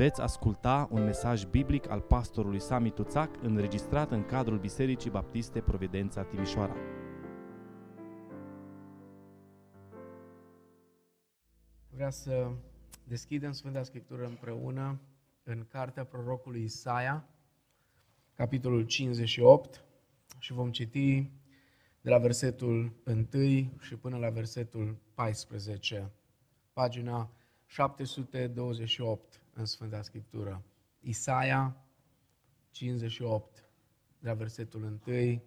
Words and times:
Veți 0.00 0.20
asculta 0.20 0.88
un 0.90 1.04
mesaj 1.04 1.44
biblic 1.44 1.90
al 1.90 2.00
pastorului 2.00 2.60
Sami 2.60 2.90
Tuțac 2.90 3.42
înregistrat 3.42 4.10
în 4.10 4.24
cadrul 4.24 4.58
Bisericii 4.58 5.10
Baptiste 5.10 5.60
Providența 5.60 6.22
Timișoara. 6.22 6.76
Vreau 11.90 12.10
să 12.10 12.50
deschidem 13.04 13.52
Sfânta 13.52 13.82
Scriptură 13.82 14.24
împreună 14.26 15.00
în 15.42 15.66
cartea 15.68 16.04
prorocului 16.04 16.62
Isaia, 16.62 17.28
capitolul 18.34 18.82
58 18.82 19.84
și 20.38 20.52
vom 20.52 20.70
citi 20.70 21.30
de 22.00 22.10
la 22.10 22.18
versetul 22.18 22.92
1 23.04 23.26
și 23.80 23.96
până 23.96 24.16
la 24.16 24.30
versetul 24.30 24.96
14, 25.14 26.10
pagina 26.72 27.30
728 27.66 29.40
în 29.60 29.66
Sfânta 29.66 30.02
Scriptură. 30.02 30.64
Isaia 31.00 31.76
58, 32.70 33.64
de 34.18 34.28
la 34.28 34.34
versetul 34.34 34.82
1 34.82 35.42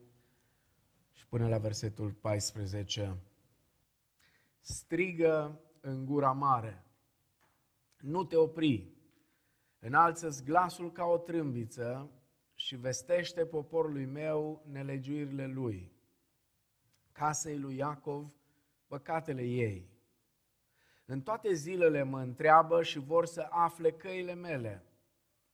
și 1.12 1.28
până 1.30 1.48
la 1.48 1.58
versetul 1.58 2.12
14. 2.12 3.18
Strigă 4.60 5.60
în 5.82 6.06
gura 6.06 6.32
mare, 6.32 6.86
nu 7.98 8.24
te 8.24 8.36
opri, 8.36 8.92
înalță 9.80 10.42
glasul 10.46 10.92
ca 10.92 11.04
o 11.04 11.18
trâmbiță 11.18 12.12
și 12.56 12.76
vestește 12.76 13.46
poporului 13.46 14.06
meu 14.06 14.66
nelegiuirile 14.72 15.48
lui, 15.48 15.92
casei 17.12 17.58
lui 17.58 17.76
Iacov 17.76 18.34
păcatele 18.88 19.44
ei. 19.44 19.93
În 21.06 21.22
toate 21.22 21.54
zilele 21.54 22.04
mă 22.04 22.20
întreabă 22.20 22.84
și 22.84 23.00
vor 23.00 23.26
să 23.26 23.48
afle 23.50 23.92
căile 23.92 24.34
mele, 24.34 24.84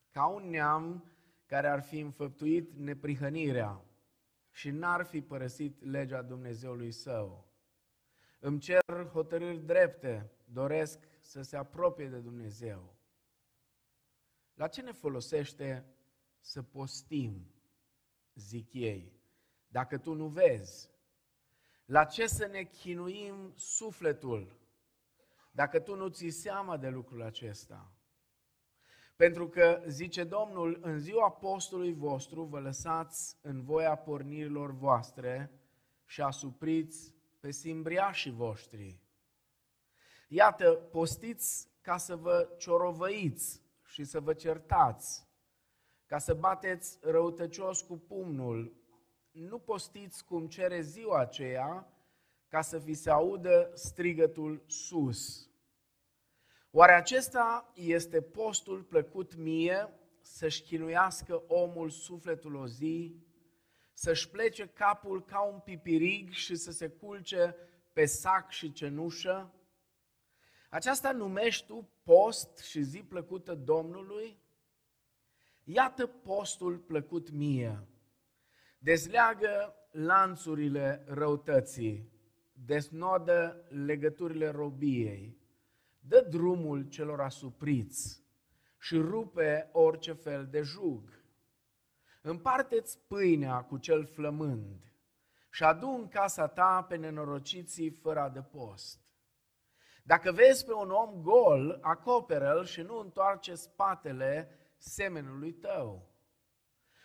ca 0.09 0.25
un 0.25 0.49
neam 0.49 1.12
care 1.45 1.67
ar 1.67 1.81
fi 1.81 1.99
înfăptuit 1.99 2.73
neprihănirea 2.73 3.86
și 4.52 4.69
n-ar 4.69 5.06
fi 5.06 5.22
părăsit 5.22 5.83
legea 5.83 6.22
Dumnezeului 6.22 6.91
său. 6.91 7.47
Îmi 8.39 8.59
cer 8.59 8.81
hotărâri 9.11 9.66
drepte, 9.66 10.31
doresc 10.45 11.00
să 11.19 11.41
se 11.41 11.58
apropie 11.58 12.08
de 12.08 12.17
Dumnezeu. 12.17 12.95
La 14.53 14.67
ce 14.67 14.81
ne 14.81 14.91
folosește 14.91 15.86
să 16.39 16.63
postim, 16.63 17.53
zic 18.34 18.73
ei, 18.73 19.19
dacă 19.67 19.97
tu 19.97 20.13
nu 20.13 20.28
vezi? 20.28 20.89
La 21.86 22.06
ce 22.06 22.28
să 22.28 22.45
ne 22.45 22.63
chinuim 22.63 23.53
sufletul 23.56 24.59
dacă 25.52 25.80
tu 25.80 25.95
nu 25.95 26.08
ții 26.08 26.31
seama 26.31 26.78
de 26.78 26.89
lucrul 26.89 27.22
acesta? 27.22 27.92
Pentru 29.16 29.50
că, 29.50 29.83
zice 29.88 30.23
Domnul, 30.23 30.80
în 30.81 31.00
ziua 31.00 31.25
apostolului 31.25 31.94
vostru 31.94 32.44
vă 32.44 32.59
lăsați 32.59 33.38
în 33.41 33.64
voia 33.64 33.95
pornirilor 33.95 34.72
voastre 34.72 35.52
și 36.06 36.22
asupriți 36.22 37.14
pe 37.39 37.52
simbriașii 37.52 38.31
voștri. 38.31 39.00
Iată, 40.28 40.72
postiți 40.72 41.69
ca 41.81 41.97
să 41.97 42.16
vă 42.16 42.50
ciorovăiți 42.58 43.61
și 43.84 44.03
să 44.03 44.19
vă 44.19 44.34
certați, 44.34 45.28
ca 46.06 46.17
să 46.17 46.34
bateți 46.34 47.00
răutăcios 47.02 47.81
cu 47.81 47.97
pumnul. 47.97 48.73
Nu 49.31 49.59
postiți 49.59 50.25
cum 50.25 50.47
cere 50.47 50.81
ziua 50.81 51.19
aceea, 51.19 51.88
ca 52.50 52.61
să 52.61 52.78
vi 52.78 52.94
se 52.94 53.09
audă 53.09 53.72
strigătul 53.73 54.64
sus. 54.67 55.50
Oare 56.72 56.91
acesta 56.91 57.72
este 57.75 58.22
postul 58.22 58.83
plăcut 58.83 59.36
mie 59.36 59.94
să-și 60.22 60.61
chinuiască 60.61 61.44
omul 61.47 61.89
sufletul 61.89 62.56
o 62.56 62.67
zi, 62.67 63.16
să-și 63.94 64.30
plece 64.30 64.67
capul 64.67 65.25
ca 65.25 65.41
un 65.41 65.59
pipirig 65.59 66.31
și 66.31 66.56
să 66.56 66.72
se 66.72 66.88
culce 66.88 67.56
pe 67.94 68.06
sac 68.06 68.51
și 68.51 68.72
cenușă? 68.72 69.53
Aceasta 70.69 71.12
numești 71.12 71.66
tu 71.66 71.90
post 72.03 72.57
și 72.57 72.81
zi 72.81 73.03
plăcută 73.03 73.56
Domnului? 73.56 74.40
Iată 75.63 76.07
postul 76.07 76.78
plăcut 76.78 77.29
mie. 77.29 77.88
Dezleagă 78.78 79.75
lanțurile 79.91 81.03
răutății, 81.07 82.19
desnodă 82.66 83.66
legăturile 83.70 84.50
robiei, 84.50 85.38
dă 86.00 86.22
drumul 86.30 86.88
celor 86.88 87.22
asupriți 87.22 88.24
și 88.80 88.97
rupe 88.97 89.70
orice 89.72 90.14
fel 90.14 90.47
de 90.47 90.62
jug. 90.62 91.24
Împarte-ți 92.22 93.00
pâinea 93.08 93.62
cu 93.62 93.78
cel 93.78 94.06
flămând 94.06 94.94
și 95.52 95.64
adu 95.64 95.88
în 95.88 96.08
casa 96.08 96.48
ta 96.48 96.86
pe 96.90 96.96
nenorociții 96.96 97.90
fără 97.90 98.19
adăpost. 98.19 99.00
Dacă 100.03 100.31
vezi 100.31 100.66
pe 100.66 100.74
un 100.74 100.90
om 100.90 101.22
gol, 101.22 101.78
acoperă-l 101.81 102.66
și 102.66 102.81
nu 102.81 102.98
întoarce 102.98 103.56
spatele 103.56 104.50
semenului 104.78 105.53
tău. 105.53 106.09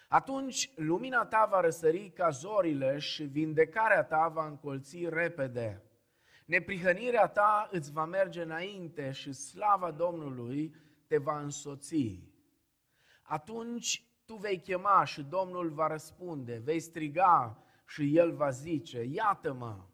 Atunci 0.09 0.71
lumina 0.77 1.25
ta 1.25 1.47
va 1.51 1.61
răsări 1.61 2.11
ca 2.11 2.31
zorile 2.31 2.99
și 2.99 3.25
vindecarea 3.25 4.05
ta 4.05 4.29
va 4.29 4.47
încolți 4.47 5.07
repede. 5.09 5.83
Neprihănirea 6.47 7.27
ta 7.27 7.69
îți 7.71 7.93
va 7.93 8.05
merge 8.05 8.43
înainte 8.43 9.11
și 9.11 9.33
slava 9.33 9.91
Domnului 9.91 10.75
te 11.07 11.19
va 11.19 11.41
însoți. 11.41 12.23
Atunci 13.23 14.05
tu 14.25 14.35
vei 14.35 14.61
chema 14.61 15.05
și 15.05 15.23
Domnul 15.23 15.71
va 15.71 15.87
răspunde, 15.87 16.61
vei 16.65 16.81
striga 16.81 17.59
și 17.87 18.17
El 18.17 18.33
va 18.33 18.51
zice, 18.51 19.03
iată-mă, 19.03 19.85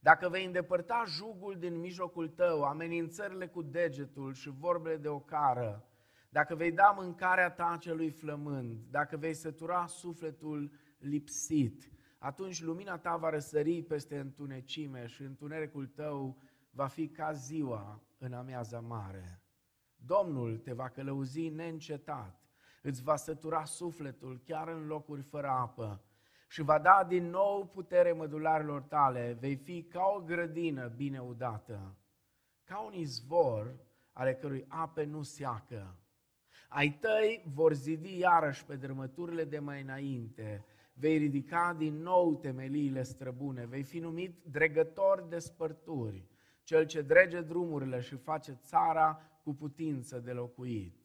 dacă 0.00 0.28
vei 0.28 0.44
îndepărta 0.44 1.04
jugul 1.06 1.56
din 1.58 1.80
mijlocul 1.80 2.28
tău, 2.28 2.62
amenințările 2.62 3.46
cu 3.46 3.62
degetul 3.62 4.34
și 4.34 4.50
vorbele 4.50 4.96
de 4.96 5.08
ocară, 5.08 5.86
dacă 6.32 6.54
vei 6.54 6.72
da 6.72 6.94
mâncarea 6.96 7.50
ta 7.50 7.76
celui 7.80 8.10
flămând, 8.10 8.80
dacă 8.90 9.16
vei 9.16 9.34
sătura 9.34 9.86
sufletul 9.86 10.72
lipsit, 10.98 11.90
atunci 12.18 12.62
lumina 12.62 12.98
ta 12.98 13.16
va 13.16 13.30
răsări 13.30 13.82
peste 13.82 14.18
întunecime 14.18 15.06
și 15.06 15.22
întunericul 15.22 15.86
tău 15.86 16.38
va 16.70 16.86
fi 16.86 17.08
ca 17.08 17.32
ziua 17.32 18.02
în 18.18 18.32
amiaza 18.32 18.80
mare. 18.80 19.42
Domnul 19.96 20.58
te 20.58 20.72
va 20.72 20.88
călăuzi 20.88 21.48
neîncetat, 21.48 22.40
îți 22.82 23.02
va 23.02 23.16
sătura 23.16 23.64
sufletul 23.64 24.40
chiar 24.44 24.68
în 24.68 24.86
locuri 24.86 25.22
fără 25.22 25.48
apă 25.48 26.04
și 26.48 26.62
va 26.62 26.78
da 26.78 27.04
din 27.08 27.30
nou 27.30 27.66
putere 27.66 28.12
mădularilor 28.12 28.82
tale, 28.82 29.36
vei 29.40 29.56
fi 29.56 29.82
ca 29.82 30.02
o 30.16 30.20
grădină 30.20 30.88
bine 30.88 31.20
udată, 31.22 31.96
ca 32.64 32.80
un 32.80 32.92
izvor 32.92 33.76
ale 34.12 34.34
cărui 34.34 34.64
ape 34.68 35.04
nu 35.04 35.22
seacă. 35.22 35.96
Ai 36.74 36.90
tăi 36.90 37.44
vor 37.54 37.72
zidi 37.72 38.18
iarăși 38.18 38.64
pe 38.64 38.76
drămăturile 38.76 39.44
de 39.44 39.58
mai 39.58 39.82
înainte, 39.82 40.64
vei 40.94 41.16
ridica 41.16 41.74
din 41.78 41.94
nou 41.94 42.34
temeliile 42.34 43.02
străbune, 43.02 43.66
vei 43.66 43.82
fi 43.82 43.98
numit 43.98 44.44
dregător 44.44 45.26
de 45.28 45.38
spărturi, 45.38 46.26
cel 46.62 46.86
ce 46.86 47.02
drege 47.02 47.40
drumurile 47.40 48.00
și 48.00 48.16
face 48.16 48.52
țara 48.52 49.20
cu 49.42 49.54
putință 49.54 50.18
de 50.18 50.32
locuit. 50.32 50.96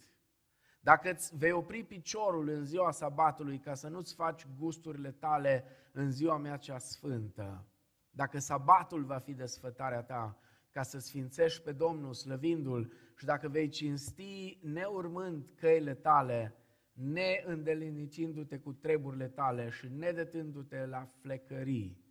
Dacă 0.80 1.12
îți 1.12 1.38
vei 1.38 1.52
opri 1.52 1.84
piciorul 1.84 2.50
în 2.50 2.66
ziua 2.66 2.92
sabatului 2.92 3.60
ca 3.60 3.74
să 3.74 3.88
nu-ți 3.88 4.16
faci 4.16 4.48
gusturile 4.60 5.12
tale 5.12 5.64
în 5.92 6.12
ziua 6.12 6.38
mea 6.38 6.58
cea 6.58 6.78
sfântă, 6.78 7.66
dacă 8.10 8.40
sabatul 8.40 9.04
va 9.04 9.18
fi 9.18 9.34
desfătarea 9.34 10.02
ta, 10.02 10.38
ca 10.78 10.84
să 10.84 11.00
sfințești 11.00 11.62
pe 11.62 11.72
Domnul 11.72 12.14
slăvindu-L 12.14 12.92
și 13.16 13.26
dacă 13.26 13.48
vei 13.48 13.70
cinsti 13.70 14.60
neurmând 14.62 15.46
căile 15.56 15.94
tale, 15.94 16.56
neîndelinicindu-te 16.94 18.58
cu 18.58 18.74
treburile 18.74 19.28
tale 19.28 19.70
și 19.70 19.88
nedătându-te 19.88 20.86
la 20.86 21.10
flecării, 21.22 22.04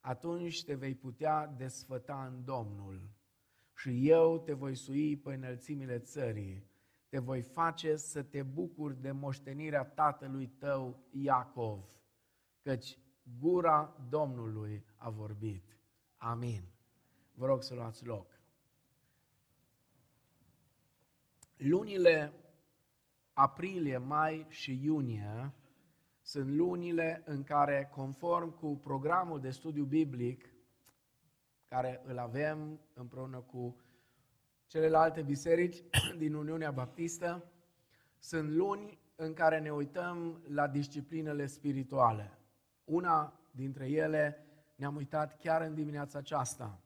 atunci 0.00 0.64
te 0.64 0.74
vei 0.74 0.94
putea 0.94 1.54
desfăta 1.56 2.32
în 2.32 2.44
Domnul 2.44 3.10
și 3.76 4.08
eu 4.08 4.38
te 4.38 4.52
voi 4.52 4.74
sui 4.74 5.16
pe 5.16 5.34
înălțimile 5.34 5.98
țării, 5.98 6.70
te 7.08 7.18
voi 7.18 7.42
face 7.42 7.96
să 7.96 8.22
te 8.22 8.42
bucuri 8.42 9.00
de 9.00 9.10
moștenirea 9.10 9.84
tatălui 9.84 10.46
tău 10.46 11.06
Iacov, 11.10 11.84
căci 12.62 12.98
gura 13.38 14.06
Domnului 14.08 14.84
a 14.96 15.10
vorbit. 15.10 15.78
Amin. 16.16 16.73
Vă 17.34 17.46
rog 17.46 17.62
să 17.62 17.74
luați 17.74 18.04
loc. 18.04 18.26
Lunile 21.56 22.32
aprilie, 23.32 23.98
mai 23.98 24.46
și 24.48 24.84
iunie 24.84 25.52
sunt 26.22 26.48
lunile 26.48 27.22
în 27.24 27.42
care, 27.42 27.90
conform 27.94 28.58
cu 28.58 28.76
programul 28.76 29.40
de 29.40 29.50
studiu 29.50 29.84
biblic 29.84 30.54
care 31.68 32.02
îl 32.04 32.18
avem 32.18 32.80
împreună 32.94 33.38
cu 33.38 33.76
celelalte 34.66 35.22
biserici 35.22 35.82
din 36.22 36.34
Uniunea 36.34 36.70
Baptistă, 36.70 37.44
sunt 38.18 38.50
luni 38.50 38.98
în 39.16 39.32
care 39.32 39.60
ne 39.60 39.72
uităm 39.72 40.42
la 40.48 40.68
disciplinele 40.68 41.46
spirituale. 41.46 42.38
Una 42.84 43.40
dintre 43.50 43.88
ele 43.88 44.46
ne-am 44.76 44.96
uitat 44.96 45.36
chiar 45.36 45.62
în 45.62 45.74
dimineața 45.74 46.18
aceasta. 46.18 46.83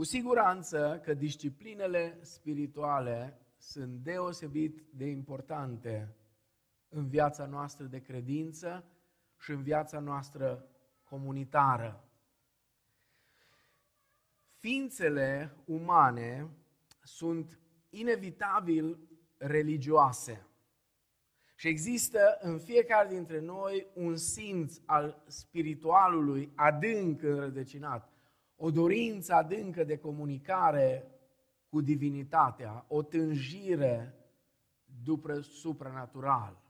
Cu 0.00 0.06
siguranță 0.06 1.00
că 1.04 1.14
disciplinele 1.14 2.18
spirituale 2.20 3.40
sunt 3.58 4.02
deosebit 4.02 4.82
de 4.94 5.04
importante 5.04 6.16
în 6.88 7.08
viața 7.08 7.46
noastră 7.46 7.84
de 7.86 8.00
credință 8.00 8.84
și 9.38 9.50
în 9.50 9.62
viața 9.62 9.98
noastră 9.98 10.68
comunitară. 11.04 12.04
Ființele 14.58 15.56
umane 15.64 16.50
sunt 17.02 17.58
inevitabil 17.90 18.98
religioase. 19.36 20.46
Și 21.54 21.68
există 21.68 22.38
în 22.40 22.58
fiecare 22.58 23.08
dintre 23.08 23.40
noi 23.40 23.86
un 23.94 24.16
simț 24.16 24.76
al 24.86 25.22
spiritualului 25.26 26.52
adânc 26.54 27.22
înrădăcinat, 27.22 28.09
o 28.62 28.70
dorință 28.70 29.34
adâncă 29.34 29.84
de 29.84 29.98
comunicare 29.98 31.10
cu 31.68 31.80
divinitatea, 31.80 32.84
o 32.88 33.02
tânjire 33.02 34.14
după 35.04 35.40
supranatural. 35.40 36.62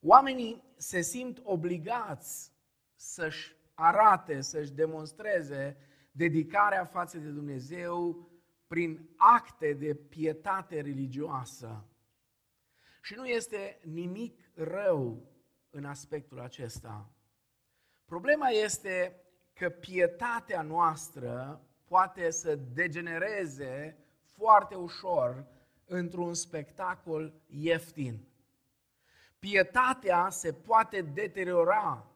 Oamenii 0.00 0.62
se 0.76 1.00
simt 1.00 1.40
obligați 1.44 2.52
să-și 2.94 3.56
arate, 3.74 4.40
să-și 4.40 4.72
demonstreze 4.72 5.76
dedicarea 6.10 6.84
față 6.84 7.18
de 7.18 7.28
Dumnezeu 7.28 8.28
prin 8.66 9.10
acte 9.16 9.72
de 9.72 9.94
pietate 9.94 10.80
religioasă. 10.80 11.84
Și 13.02 13.14
nu 13.14 13.26
este 13.26 13.80
nimic 13.84 14.50
rău 14.54 15.30
în 15.70 15.84
aspectul 15.84 16.40
acesta. 16.40 17.10
Problema 18.04 18.48
este 18.48 19.21
că 19.52 19.68
pietatea 19.68 20.62
noastră 20.62 21.60
poate 21.84 22.30
să 22.30 22.54
degenereze 22.54 23.96
foarte 24.22 24.74
ușor 24.74 25.46
într-un 25.84 26.34
spectacol 26.34 27.32
ieftin. 27.46 28.26
Pietatea 29.38 30.28
se 30.30 30.52
poate 30.52 31.00
deteriora, 31.00 32.06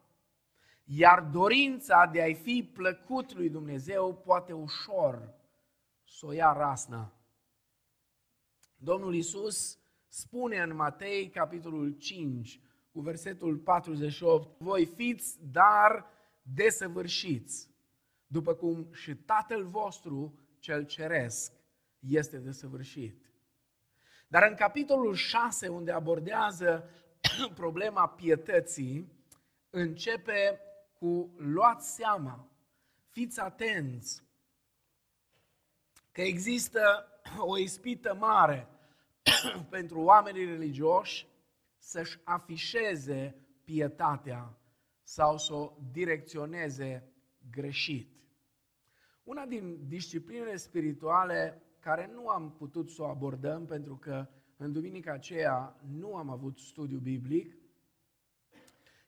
iar 0.83 1.21
dorința 1.21 2.09
de 2.11 2.21
a-i 2.21 2.33
fi 2.33 2.69
plăcut 2.73 3.33
lui 3.33 3.49
Dumnezeu 3.49 4.15
poate 4.15 4.53
ușor 4.53 5.33
să 6.03 6.25
o 6.25 6.31
ia 6.31 6.53
rasna. 6.53 7.13
Domnul 8.75 9.15
Isus 9.15 9.79
spune 10.07 10.57
în 10.57 10.75
Matei, 10.75 11.29
capitolul 11.29 11.91
5, 11.91 12.61
cu 12.91 12.99
versetul 12.99 13.57
48, 13.57 14.59
voi 14.59 14.85
fiți 14.85 15.39
dar 15.51 16.05
desăvârșiți, 16.53 17.69
după 18.27 18.53
cum 18.53 18.93
și 18.93 19.15
Tatăl 19.15 19.65
vostru 19.65 20.39
cel 20.59 20.85
ceresc 20.85 21.53
este 21.99 22.37
desăvârșit. 22.37 23.31
Dar 24.27 24.47
în 24.49 24.55
capitolul 24.55 25.15
6, 25.15 25.67
unde 25.67 25.91
abordează 25.91 26.89
problema 27.55 28.07
pietății, 28.07 29.11
începe 29.69 30.61
cu 30.93 31.33
luați 31.37 31.95
seama, 31.95 32.47
fiți 33.09 33.39
atenți, 33.39 34.23
că 36.11 36.21
există 36.21 37.07
o 37.51 37.57
ispită 37.57 38.13
mare 38.13 38.67
pentru 39.69 40.01
oamenii 40.01 40.45
religioși 40.45 41.27
să-și 41.77 42.19
afișeze 42.23 43.35
pietatea 43.63 44.56
sau 45.07 45.37
să 45.37 45.53
o 45.53 45.73
direcționeze 45.91 47.13
greșit. 47.51 48.11
Una 49.23 49.45
din 49.45 49.87
disciplinele 49.87 50.55
spirituale 50.55 51.61
care 51.79 52.09
nu 52.13 52.27
am 52.27 52.51
putut 52.51 52.89
să 52.89 53.01
o 53.01 53.05
abordăm 53.05 53.65
pentru 53.65 53.97
că 53.97 54.27
în 54.57 54.71
duminica 54.71 55.13
aceea 55.13 55.79
nu 55.87 56.15
am 56.15 56.29
avut 56.29 56.59
studiu 56.59 56.97
biblic, 56.97 57.57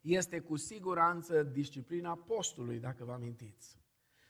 este 0.01 0.39
cu 0.39 0.55
siguranță 0.55 1.43
disciplina 1.43 2.15
postului, 2.15 2.79
dacă 2.79 3.03
vă 3.05 3.11
amintiți. 3.11 3.79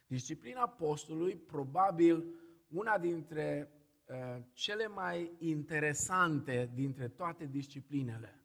Disciplina 0.07 0.68
postului, 0.68 1.36
probabil 1.36 2.25
una 2.68 2.98
dintre 2.98 3.71
uh, 4.06 4.44
cele 4.54 4.88
mai 4.88 5.31
interesante 5.39 6.71
dintre 6.74 7.07
toate 7.07 7.45
disciplinele. 7.45 8.39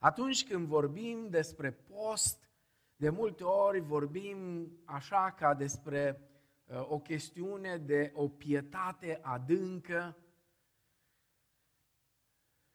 Atunci 0.00 0.46
când 0.46 0.66
vorbim 0.66 1.28
despre 1.30 1.70
post, 1.70 2.50
de 2.96 3.08
multe 3.08 3.44
ori 3.44 3.80
vorbim 3.80 4.70
așa 4.84 5.34
ca 5.36 5.54
despre 5.54 6.20
uh, 6.66 6.90
o 6.90 6.98
chestiune 6.98 7.76
de 7.76 8.12
o 8.14 8.28
pietate 8.28 9.18
adâncă, 9.22 10.16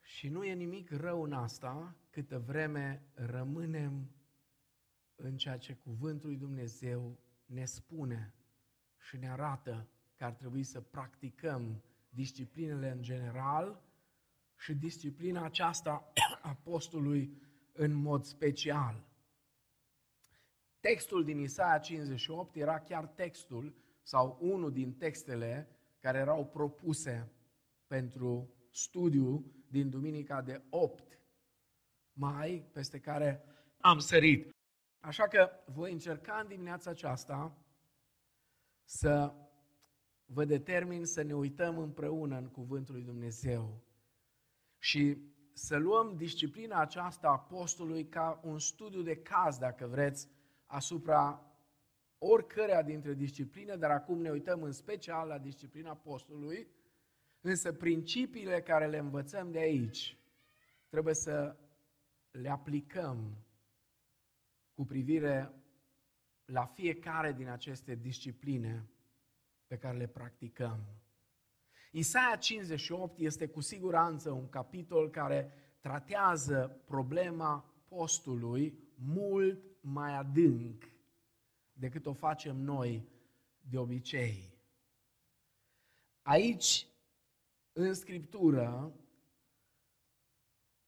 și 0.04 0.30
nu 0.30 0.44
e 0.44 0.54
nimic 0.54 0.92
rău 0.92 1.24
în 1.24 1.34
asta, 1.34 1.96
câtă 2.10 2.40
vreme 2.40 3.04
rămânem 3.14 4.12
în 5.16 5.38
ceea 5.38 5.58
ce 5.58 5.74
Cuvântul 5.74 6.30
lui 6.30 6.38
Dumnezeu 6.38 7.20
ne 7.46 7.66
spune 7.66 8.34
și 8.98 9.18
ne 9.18 9.30
arată 9.30 9.88
că 10.16 10.24
ar 10.24 10.34
trebui 10.34 10.64
să 10.64 10.82
practicăm 10.82 11.84
disciplinele 12.10 12.92
în 12.92 13.02
general 13.02 13.82
și 14.58 14.74
disciplina 14.74 15.44
aceasta 15.44 16.12
a 16.42 16.58
postului 16.64 17.42
în 17.72 17.94
mod 17.94 18.24
special. 18.24 19.08
Textul 20.80 21.24
din 21.24 21.40
Isaia 21.40 21.80
58 21.80 22.56
era 22.56 22.80
chiar 22.80 23.08
textul 23.08 23.76
sau 24.02 24.38
unul 24.42 24.72
din 24.72 24.94
textele 24.94 25.70
care 26.00 26.18
erau 26.18 26.46
propuse 26.46 27.32
pentru 27.88 28.54
studiu 28.72 29.54
din 29.68 29.90
duminica 29.90 30.42
de 30.42 30.64
8 30.70 31.20
mai, 32.14 32.70
peste 32.74 33.00
care 33.00 33.44
am 33.78 34.00
sărit. 34.00 34.50
Așa 35.00 35.28
că 35.28 35.50
voi 35.66 35.92
încerca 35.92 36.40
în 36.42 36.48
dimineața 36.48 36.90
aceasta 36.90 37.58
să 38.84 39.34
vă 40.26 40.46
determin 40.46 41.06
să 41.06 41.22
ne 41.22 41.36
uităm 41.36 41.78
împreună 41.78 42.38
în 42.38 42.50
Cuvântul 42.50 42.94
lui 42.94 43.04
Dumnezeu 43.04 43.82
și 44.84 45.18
să 45.54 45.78
luăm 45.78 46.16
disciplina 46.16 46.80
aceasta 46.80 47.28
a 47.28 47.32
apostolului 47.32 48.08
ca 48.08 48.40
un 48.44 48.60
studiu 48.60 49.02
de 49.02 49.16
caz, 49.16 49.58
dacă 49.58 49.88
vreți, 49.88 50.28
asupra 50.66 51.52
oricărea 52.18 52.82
dintre 52.82 53.14
discipline, 53.14 53.76
dar 53.76 53.92
acum 53.92 54.22
ne 54.22 54.30
uităm 54.30 54.64
în 54.64 54.72
special 54.72 55.28
la 55.28 55.38
disciplina 55.38 55.90
apostolului, 55.90 56.68
însă 57.42 57.74
principiile 57.74 58.62
care 58.62 58.88
le 58.88 58.98
învățăm 58.98 59.52
de 59.52 59.60
aici 59.60 60.18
trebuie 60.90 61.14
să 61.14 61.56
le 62.32 62.50
aplicăm 62.50 63.38
cu 64.74 64.86
privire 64.86 65.54
la 66.46 66.66
fiecare 66.66 67.34
din 67.34 67.48
aceste 67.48 67.96
discipline 67.96 68.90
pe 69.68 69.78
care 69.78 69.98
le 69.98 70.08
practicăm. 70.08 71.03
Isaia 71.96 72.36
58 72.36 73.20
este 73.20 73.48
cu 73.48 73.62
siguranță 73.62 74.32
un 74.32 74.50
capitol 74.50 75.10
care 75.10 75.52
tratează 75.80 76.82
problema 76.86 77.74
postului 77.88 78.80
mult 78.96 79.64
mai 79.82 80.16
adânc 80.16 80.84
decât 81.74 82.06
o 82.06 82.14
facem 82.14 82.56
noi 82.56 83.08
de 83.70 83.78
obicei. 83.78 84.54
Aici, 86.22 86.88
în 87.74 87.94
Scriptură, 87.94 88.94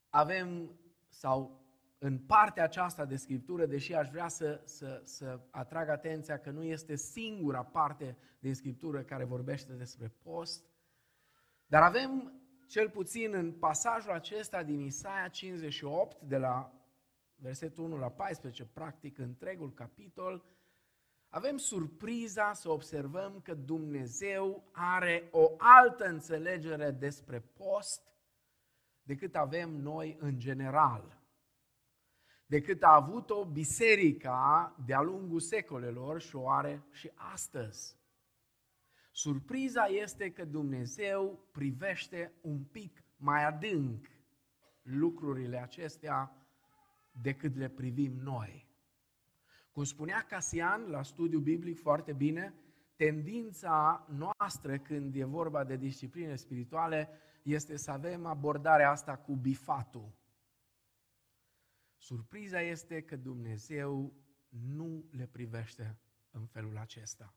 avem, 0.09 0.79
sau 1.09 1.65
în 1.97 2.19
partea 2.19 2.63
aceasta 2.63 3.05
de 3.05 3.15
Scriptură, 3.15 3.65
deși 3.65 3.93
aș 3.93 4.09
vrea 4.09 4.27
să, 4.27 4.61
să, 4.63 5.01
să 5.03 5.39
atrag 5.49 5.89
atenția 5.89 6.39
că 6.39 6.51
nu 6.51 6.63
este 6.63 6.95
singura 6.95 7.63
parte 7.63 8.17
din 8.39 8.53
Scriptură 8.53 9.03
care 9.03 9.23
vorbește 9.23 9.73
despre 9.73 10.07
post, 10.07 10.73
dar 11.67 11.81
avem 11.81 12.39
cel 12.67 12.89
puțin 12.89 13.33
în 13.33 13.51
pasajul 13.51 14.11
acesta 14.11 14.63
din 14.63 14.79
Isaia 14.79 15.27
58, 15.27 16.21
de 16.21 16.37
la 16.37 16.73
versetul 17.35 17.83
1 17.83 17.97
la 17.97 18.09
14, 18.09 18.65
practic 18.65 19.17
întregul 19.17 19.73
capitol, 19.73 20.45
avem 21.29 21.57
surpriza 21.57 22.53
să 22.53 22.69
observăm 22.69 23.39
că 23.41 23.53
Dumnezeu 23.53 24.69
are 24.71 25.27
o 25.31 25.55
altă 25.57 26.05
înțelegere 26.05 26.91
despre 26.91 27.39
post 27.39 28.01
decât 29.01 29.35
avem 29.35 29.69
noi 29.69 30.17
în 30.19 30.39
general, 30.39 31.21
decât 32.45 32.83
a 32.83 32.93
avut-o 32.93 33.45
biserica 33.45 34.75
de-a 34.85 35.01
lungul 35.01 35.39
secolelor 35.39 36.21
și 36.21 36.35
o 36.35 36.49
are 36.49 36.85
și 36.91 37.11
astăzi. 37.15 37.97
Surpriza 39.15 39.85
este 39.85 40.31
că 40.31 40.45
Dumnezeu 40.45 41.47
privește 41.51 42.33
un 42.41 42.63
pic 42.63 43.03
mai 43.17 43.45
adânc 43.45 44.07
lucrurile 44.81 45.61
acestea 45.61 46.47
decât 47.11 47.55
le 47.55 47.69
privim 47.69 48.13
noi. 48.13 48.67
Cum 49.71 49.83
spunea 49.83 50.21
Casian 50.21 50.89
la 50.89 51.03
studiu 51.03 51.39
biblic 51.39 51.79
foarte 51.79 52.13
bine, 52.13 52.53
tendința 52.95 54.07
noastră 54.09 54.77
când 54.77 55.15
e 55.15 55.23
vorba 55.23 55.63
de 55.63 55.75
discipline 55.75 56.35
spirituale 56.35 57.09
este 57.43 57.77
să 57.77 57.91
avem 57.91 58.25
abordarea 58.25 58.91
asta 58.91 59.17
cu 59.17 59.35
bifatul. 59.35 60.11
Surpriza 61.97 62.61
este 62.61 63.01
că 63.01 63.15
Dumnezeu 63.15 64.13
nu 64.49 65.05
le 65.11 65.27
privește 65.27 65.97
în 66.31 66.45
felul 66.45 66.77
acesta. 66.77 67.33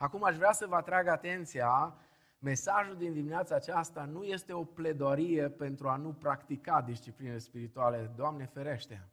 Acum 0.00 0.24
aș 0.24 0.36
vrea 0.36 0.52
să 0.52 0.66
vă 0.66 0.74
atrag 0.74 1.06
atenția, 1.06 1.96
mesajul 2.38 2.96
din 2.96 3.12
dimineața 3.12 3.54
aceasta 3.54 4.04
nu 4.04 4.24
este 4.24 4.52
o 4.52 4.64
pledorie 4.64 5.48
pentru 5.48 5.88
a 5.88 5.96
nu 5.96 6.12
practica 6.12 6.82
discipline 6.82 7.38
spirituale, 7.38 8.12
Doamne 8.16 8.46
ferește. 8.46 9.08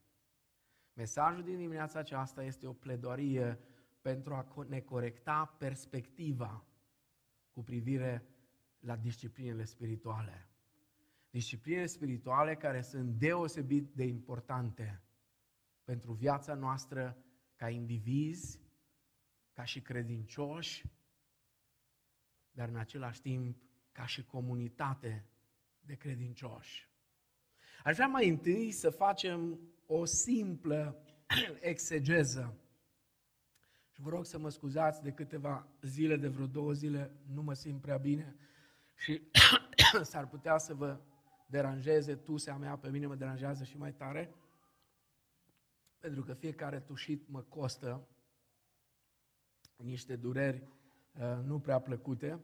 Mesajul 0.93 1.43
din 1.43 1.57
dimineața 1.57 1.99
aceasta 1.99 2.43
este 2.43 2.67
o 2.67 2.73
pledorie 2.73 3.59
pentru 4.01 4.33
a 4.33 4.65
ne 4.67 4.79
corecta 4.79 5.55
perspectiva 5.57 6.63
cu 7.51 7.63
privire 7.63 8.25
la 8.79 8.95
disciplinele 8.95 9.63
spirituale. 9.63 10.47
Disciplinele 11.29 11.85
spirituale 11.85 12.55
care 12.55 12.81
sunt 12.81 13.09
deosebit 13.09 13.93
de 13.93 14.03
importante 14.03 15.01
pentru 15.83 16.11
viața 16.11 16.53
noastră 16.53 17.17
ca 17.55 17.69
indivizi, 17.69 18.66
ca 19.57 19.63
și 19.63 19.81
credincioși, 19.81 20.85
dar 22.51 22.67
în 22.67 22.75
același 22.75 23.21
timp 23.21 23.57
ca 23.91 24.05
și 24.05 24.25
comunitate 24.25 25.25
de 25.79 25.95
credincioși. 25.95 26.89
Aș 27.83 27.95
vrea 27.95 28.07
mai 28.07 28.27
întâi 28.27 28.71
să 28.71 28.89
facem 28.89 29.59
o 29.85 30.05
simplă 30.05 31.05
exegeză. 31.71 32.57
Și 33.91 34.01
vă 34.01 34.09
rog 34.09 34.25
să 34.25 34.37
mă 34.37 34.49
scuzați 34.49 35.01
de 35.01 35.11
câteva 35.11 35.67
zile, 35.81 36.17
de 36.17 36.27
vreo 36.27 36.47
două 36.47 36.73
zile, 36.73 37.11
nu 37.25 37.41
mă 37.41 37.53
simt 37.53 37.81
prea 37.81 37.97
bine 37.97 38.35
și 38.95 39.21
s-ar 40.11 40.27
putea 40.27 40.57
să 40.57 40.73
vă 40.73 41.01
deranjeze 41.47 42.15
tusea 42.15 42.57
mea, 42.57 42.77
pe 42.77 42.89
mine 42.89 43.05
mă 43.05 43.15
deranjează 43.15 43.63
și 43.63 43.77
mai 43.77 43.93
tare, 43.93 44.35
pentru 45.99 46.23
că 46.23 46.33
fiecare 46.33 46.79
tușit 46.79 47.27
mă 47.27 47.41
costă 47.41 48.07
niște 49.77 50.15
dureri 50.15 50.67
uh, 51.13 51.39
nu 51.43 51.59
prea 51.59 51.79
plăcute, 51.79 52.43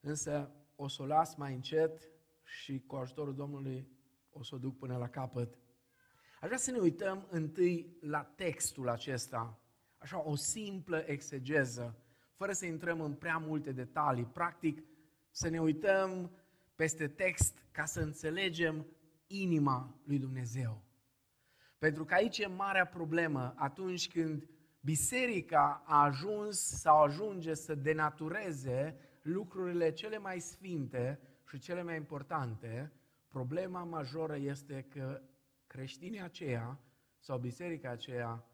însă 0.00 0.50
o 0.76 0.88
să 0.88 1.02
o 1.02 1.06
las 1.06 1.34
mai 1.34 1.54
încet 1.54 2.08
și 2.42 2.82
cu 2.86 2.96
ajutorul 2.96 3.34
Domnului 3.34 3.88
o 4.30 4.42
să 4.42 4.54
o 4.54 4.58
duc 4.58 4.78
până 4.78 4.96
la 4.96 5.08
capăt. 5.08 5.58
Aș 6.40 6.46
vrea 6.46 6.58
să 6.58 6.70
ne 6.70 6.78
uităm 6.78 7.26
întâi 7.30 7.96
la 8.00 8.22
textul 8.22 8.88
acesta, 8.88 9.60
așa 9.98 10.22
o 10.28 10.34
simplă 10.34 11.04
exegeză, 11.06 11.98
fără 12.34 12.52
să 12.52 12.66
intrăm 12.66 13.00
în 13.00 13.14
prea 13.14 13.38
multe 13.38 13.72
detalii. 13.72 14.24
Practic, 14.24 14.82
să 15.30 15.48
ne 15.48 15.60
uităm 15.60 16.30
peste 16.74 17.08
text 17.08 17.66
ca 17.70 17.84
să 17.84 18.00
înțelegem 18.00 18.86
inima 19.26 20.00
lui 20.04 20.18
Dumnezeu. 20.18 20.82
Pentru 21.78 22.04
că 22.04 22.14
aici 22.14 22.38
e 22.38 22.46
marea 22.46 22.86
problemă 22.86 23.54
atunci 23.56 24.08
când 24.08 24.48
biserica 24.86 25.82
a 25.86 26.02
ajuns 26.02 26.58
sau 26.58 27.02
ajunge 27.02 27.54
să 27.54 27.74
denatureze 27.74 28.98
lucrurile 29.22 29.92
cele 29.92 30.18
mai 30.18 30.40
sfinte 30.40 31.20
și 31.48 31.58
cele 31.58 31.82
mai 31.82 31.96
importante, 31.96 32.92
problema 33.28 33.84
majoră 33.84 34.36
este 34.36 34.86
că 34.88 35.20
creștinii 35.66 36.20
aceia 36.20 36.80
sau 37.18 37.38
biserica 37.38 37.90
aceea 37.90 38.44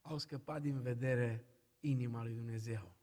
au 0.00 0.18
scăpat 0.18 0.62
din 0.62 0.80
vedere 0.80 1.44
inima 1.80 2.22
lui 2.22 2.34
Dumnezeu. 2.34 2.94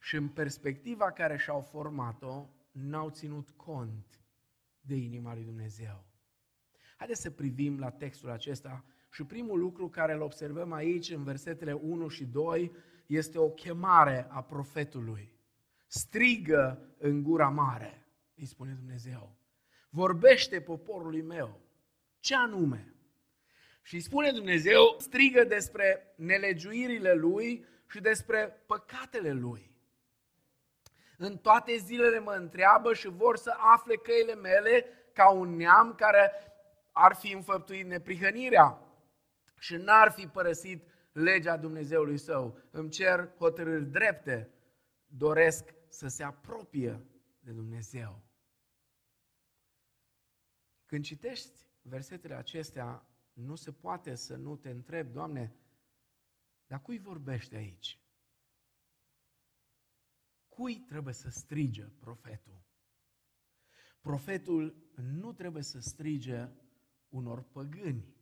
Și 0.00 0.16
în 0.16 0.28
perspectiva 0.28 1.12
care 1.12 1.36
și-au 1.36 1.60
format-o, 1.60 2.48
n-au 2.70 3.10
ținut 3.10 3.50
cont 3.50 4.20
de 4.80 4.94
inima 4.94 5.34
lui 5.34 5.44
Dumnezeu. 5.44 6.04
Haideți 6.96 7.20
să 7.20 7.30
privim 7.30 7.78
la 7.78 7.90
textul 7.90 8.30
acesta 8.30 8.84
și 9.10 9.24
primul 9.24 9.58
lucru 9.58 9.88
care 9.88 10.12
îl 10.12 10.20
observăm 10.20 10.72
aici 10.72 11.10
în 11.10 11.24
versetele 11.24 11.72
1 11.72 12.08
și 12.08 12.24
2 12.24 12.72
este 13.06 13.38
o 13.38 13.48
chemare 13.48 14.26
a 14.30 14.42
profetului. 14.42 15.36
Strigă 15.86 16.88
în 16.98 17.22
gura 17.22 17.48
mare, 17.48 18.06
îi 18.34 18.46
spune 18.46 18.72
Dumnezeu. 18.72 19.36
Vorbește 19.90 20.60
poporului 20.60 21.22
meu. 21.22 21.60
Ce 22.20 22.34
anume? 22.34 22.94
Și 23.82 24.00
spune 24.00 24.30
Dumnezeu, 24.30 24.96
strigă 24.98 25.44
despre 25.44 26.14
nelegiuirile 26.16 27.14
lui 27.14 27.66
și 27.90 28.00
despre 28.00 28.62
păcatele 28.66 29.32
lui. 29.32 29.76
În 31.16 31.36
toate 31.36 31.76
zilele 31.76 32.18
mă 32.18 32.32
întreabă 32.32 32.94
și 32.94 33.08
vor 33.08 33.36
să 33.36 33.54
afle 33.56 33.94
căile 33.94 34.34
mele 34.34 34.84
ca 35.12 35.30
un 35.30 35.56
neam 35.56 35.94
care 35.94 36.32
ar 36.92 37.14
fi 37.14 37.32
înfăptuit 37.32 37.86
neprihănirea 37.86 38.87
și 39.58 39.76
n-ar 39.76 40.10
fi 40.10 40.26
părăsit 40.26 40.88
legea 41.12 41.56
Dumnezeului 41.56 42.18
său. 42.18 42.58
Îmi 42.70 42.90
cer 42.90 43.34
hotărâri 43.36 43.90
drepte, 43.90 44.50
doresc 45.06 45.74
să 45.88 46.08
se 46.08 46.22
apropie 46.22 47.06
de 47.40 47.52
Dumnezeu. 47.52 48.22
Când 50.86 51.04
citești 51.04 51.66
versetele 51.82 52.34
acestea, 52.34 53.06
nu 53.32 53.54
se 53.54 53.72
poate 53.72 54.14
să 54.14 54.36
nu 54.36 54.56
te 54.56 54.70
întrebi, 54.70 55.12
Doamne, 55.12 55.56
dar 56.66 56.82
cui 56.82 56.98
vorbește 56.98 57.56
aici? 57.56 58.00
Cui 60.48 60.78
trebuie 60.78 61.14
să 61.14 61.30
strige 61.30 61.84
profetul? 61.84 62.62
Profetul 64.00 64.90
nu 64.94 65.32
trebuie 65.32 65.62
să 65.62 65.80
strige 65.80 66.48
unor 67.08 67.42
păgâni. 67.42 68.16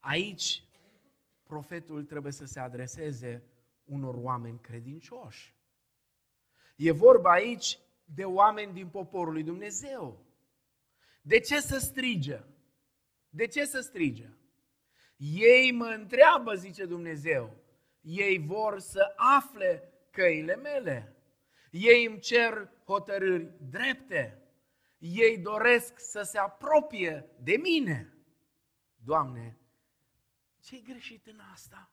Aici, 0.00 0.62
profetul 1.42 2.04
trebuie 2.04 2.32
să 2.32 2.44
se 2.44 2.60
adreseze 2.60 3.42
unor 3.84 4.14
oameni 4.14 4.60
credincioși. 4.60 5.54
E 6.76 6.90
vorba 6.90 7.30
aici 7.30 7.78
de 8.04 8.24
oameni 8.24 8.72
din 8.72 8.88
poporul 8.88 9.32
lui 9.32 9.42
Dumnezeu. 9.42 10.24
De 11.22 11.40
ce 11.40 11.60
să 11.60 11.78
strige? 11.78 12.40
De 13.28 13.46
ce 13.46 13.64
să 13.64 13.80
strige? 13.80 14.28
Ei 15.16 15.72
mă 15.72 15.86
întreabă, 15.86 16.54
zice 16.54 16.84
Dumnezeu. 16.84 17.56
Ei 18.00 18.38
vor 18.38 18.78
să 18.80 19.12
afle 19.16 19.92
căile 20.10 20.56
mele. 20.56 21.16
Ei 21.70 22.06
îmi 22.06 22.18
cer 22.18 22.70
hotărâri 22.84 23.52
drepte. 23.70 24.42
Ei 24.98 25.38
doresc 25.38 25.98
să 25.98 26.22
se 26.22 26.38
apropie 26.38 27.30
de 27.42 27.56
mine. 27.56 28.14
Doamne, 29.04 29.58
ce 30.66 30.76
e 30.76 30.80
greșit 30.80 31.26
în 31.26 31.40
asta? 31.52 31.90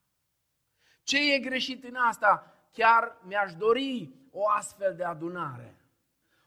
Ce 1.03 1.33
e 1.33 1.39
greșit 1.39 1.83
în 1.83 1.95
asta? 1.95 2.57
Chiar 2.71 3.17
mi-aș 3.23 3.53
dori 3.53 4.15
o 4.31 4.49
astfel 4.49 4.95
de 4.95 5.03
adunare. 5.03 5.77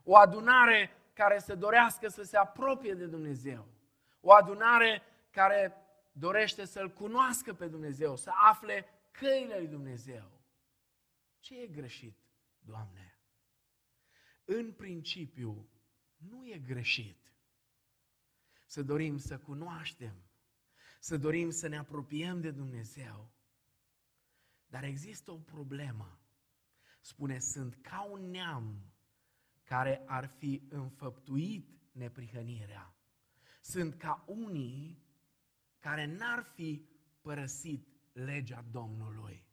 O 0.03 0.17
adunare 0.17 0.91
care 1.13 1.39
să 1.39 1.55
dorească 1.55 2.09
să 2.09 2.23
se 2.23 2.37
apropie 2.37 2.95
de 2.95 3.07
Dumnezeu. 3.07 3.69
O 4.21 4.33
adunare 4.33 5.03
care 5.31 5.77
dorește 6.13 6.65
să-L 6.65 6.91
cunoască 6.93 7.55
pe 7.55 7.67
Dumnezeu, 7.67 8.17
să 8.17 8.31
afle 8.35 8.87
căile 9.11 9.59
lui 9.59 9.67
Dumnezeu. 9.67 10.31
Ce 11.41 11.61
e 11.61 11.67
greșit, 11.67 12.19
Doamne? 12.59 13.19
În 14.45 14.73
principiu, 14.73 15.69
nu 16.17 16.47
e 16.47 16.59
greșit 16.59 17.33
să 18.65 18.83
dorim 18.83 19.19
să 19.19 19.39
cunoaștem, 19.39 20.26
să 21.01 21.17
dorim 21.17 21.51
să 21.51 21.69
ne 21.69 21.77
apropiem 21.77 22.41
de 22.41 22.51
Dumnezeu. 22.51 23.31
Dar 24.67 24.85
există 24.85 25.31
o 25.31 25.39
problemă. 25.39 26.21
Spune, 27.01 27.39
sunt 27.39 27.75
ca 27.75 28.03
un 28.03 28.31
neam 28.31 28.93
care 29.63 30.03
ar 30.07 30.27
fi 30.27 30.63
înfăptuit 30.69 31.69
neprihănirea. 31.93 32.95
Sunt 33.61 33.95
ca 33.95 34.25
unii 34.27 35.05
care 35.79 36.07
n-ar 36.07 36.43
fi 36.55 36.89
părăsit 37.21 37.89
legea 38.13 38.65
Domnului. 38.71 39.47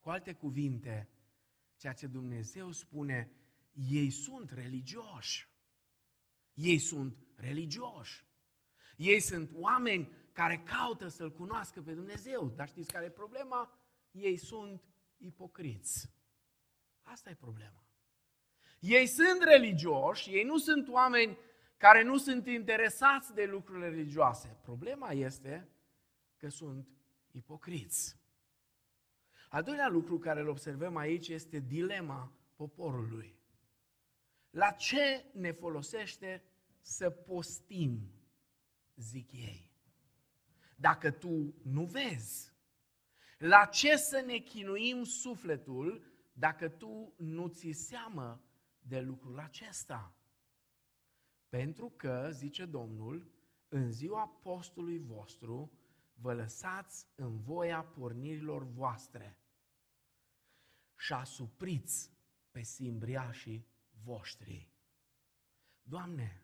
Cu 0.00 0.10
alte 0.10 0.32
cuvinte, 0.32 1.08
ceea 1.76 1.92
ce 1.92 2.06
Dumnezeu 2.06 2.70
spune, 2.70 3.30
ei 3.72 4.10
sunt 4.10 4.50
religioși. 4.50 5.48
Ei 6.54 6.78
sunt 6.78 7.16
religioși. 7.34 8.24
Ei 8.96 9.20
sunt 9.20 9.50
oameni 9.54 10.10
care 10.36 10.62
caută 10.64 11.08
să-L 11.08 11.32
cunoască 11.32 11.82
pe 11.82 11.92
Dumnezeu. 11.92 12.52
Dar 12.56 12.68
știți 12.68 12.92
care 12.92 13.04
e 13.04 13.10
problema? 13.10 13.78
Ei 14.10 14.36
sunt 14.36 14.82
ipocriți. 15.16 16.10
Asta 17.02 17.30
e 17.30 17.34
problema. 17.34 17.84
Ei 18.80 19.06
sunt 19.06 19.42
religioși, 19.42 20.30
ei 20.30 20.44
nu 20.44 20.58
sunt 20.58 20.88
oameni 20.88 21.38
care 21.76 22.02
nu 22.02 22.16
sunt 22.18 22.46
interesați 22.46 23.34
de 23.34 23.44
lucrurile 23.44 23.88
religioase. 23.88 24.56
Problema 24.62 25.12
este 25.12 25.68
că 26.36 26.48
sunt 26.48 26.88
ipocriți. 27.30 28.16
Al 29.48 29.62
doilea 29.62 29.88
lucru 29.88 30.18
care 30.18 30.40
îl 30.40 30.48
observăm 30.48 30.96
aici 30.96 31.28
este 31.28 31.58
dilema 31.58 32.32
poporului. 32.56 33.38
La 34.50 34.70
ce 34.70 35.24
ne 35.32 35.52
folosește 35.52 36.42
să 36.80 37.10
postim, 37.10 38.10
zic 38.94 39.32
ei, 39.32 39.65
dacă 40.76 41.10
tu 41.10 41.54
nu 41.62 41.84
vezi? 41.84 42.54
La 43.38 43.64
ce 43.64 43.96
să 43.96 44.22
ne 44.26 44.36
chinuim 44.36 45.04
sufletul 45.04 46.04
dacă 46.32 46.68
tu 46.68 47.14
nu 47.16 47.48
ți 47.48 47.70
seamă 47.70 48.44
de 48.78 49.00
lucrul 49.00 49.38
acesta? 49.38 50.14
Pentru 51.48 51.92
că, 51.96 52.28
zice 52.32 52.64
Domnul, 52.64 53.30
în 53.68 53.92
ziua 53.92 54.26
postului 54.26 54.98
vostru 54.98 55.72
vă 56.14 56.34
lăsați 56.34 57.06
în 57.14 57.38
voia 57.38 57.82
pornirilor 57.82 58.62
voastre 58.62 59.38
și 60.96 61.12
asupriți 61.12 62.10
pe 62.50 62.62
simbriașii 62.62 63.66
voștri. 64.02 64.70
Doamne, 65.82 66.42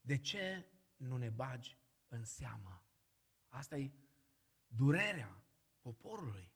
de 0.00 0.18
ce 0.18 0.66
nu 0.96 1.16
ne 1.16 1.28
bagi 1.28 1.78
în 2.08 2.24
seamă? 2.24 2.87
Asta 3.48 3.76
e 3.76 3.90
durerea 4.66 5.42
poporului. 5.80 6.52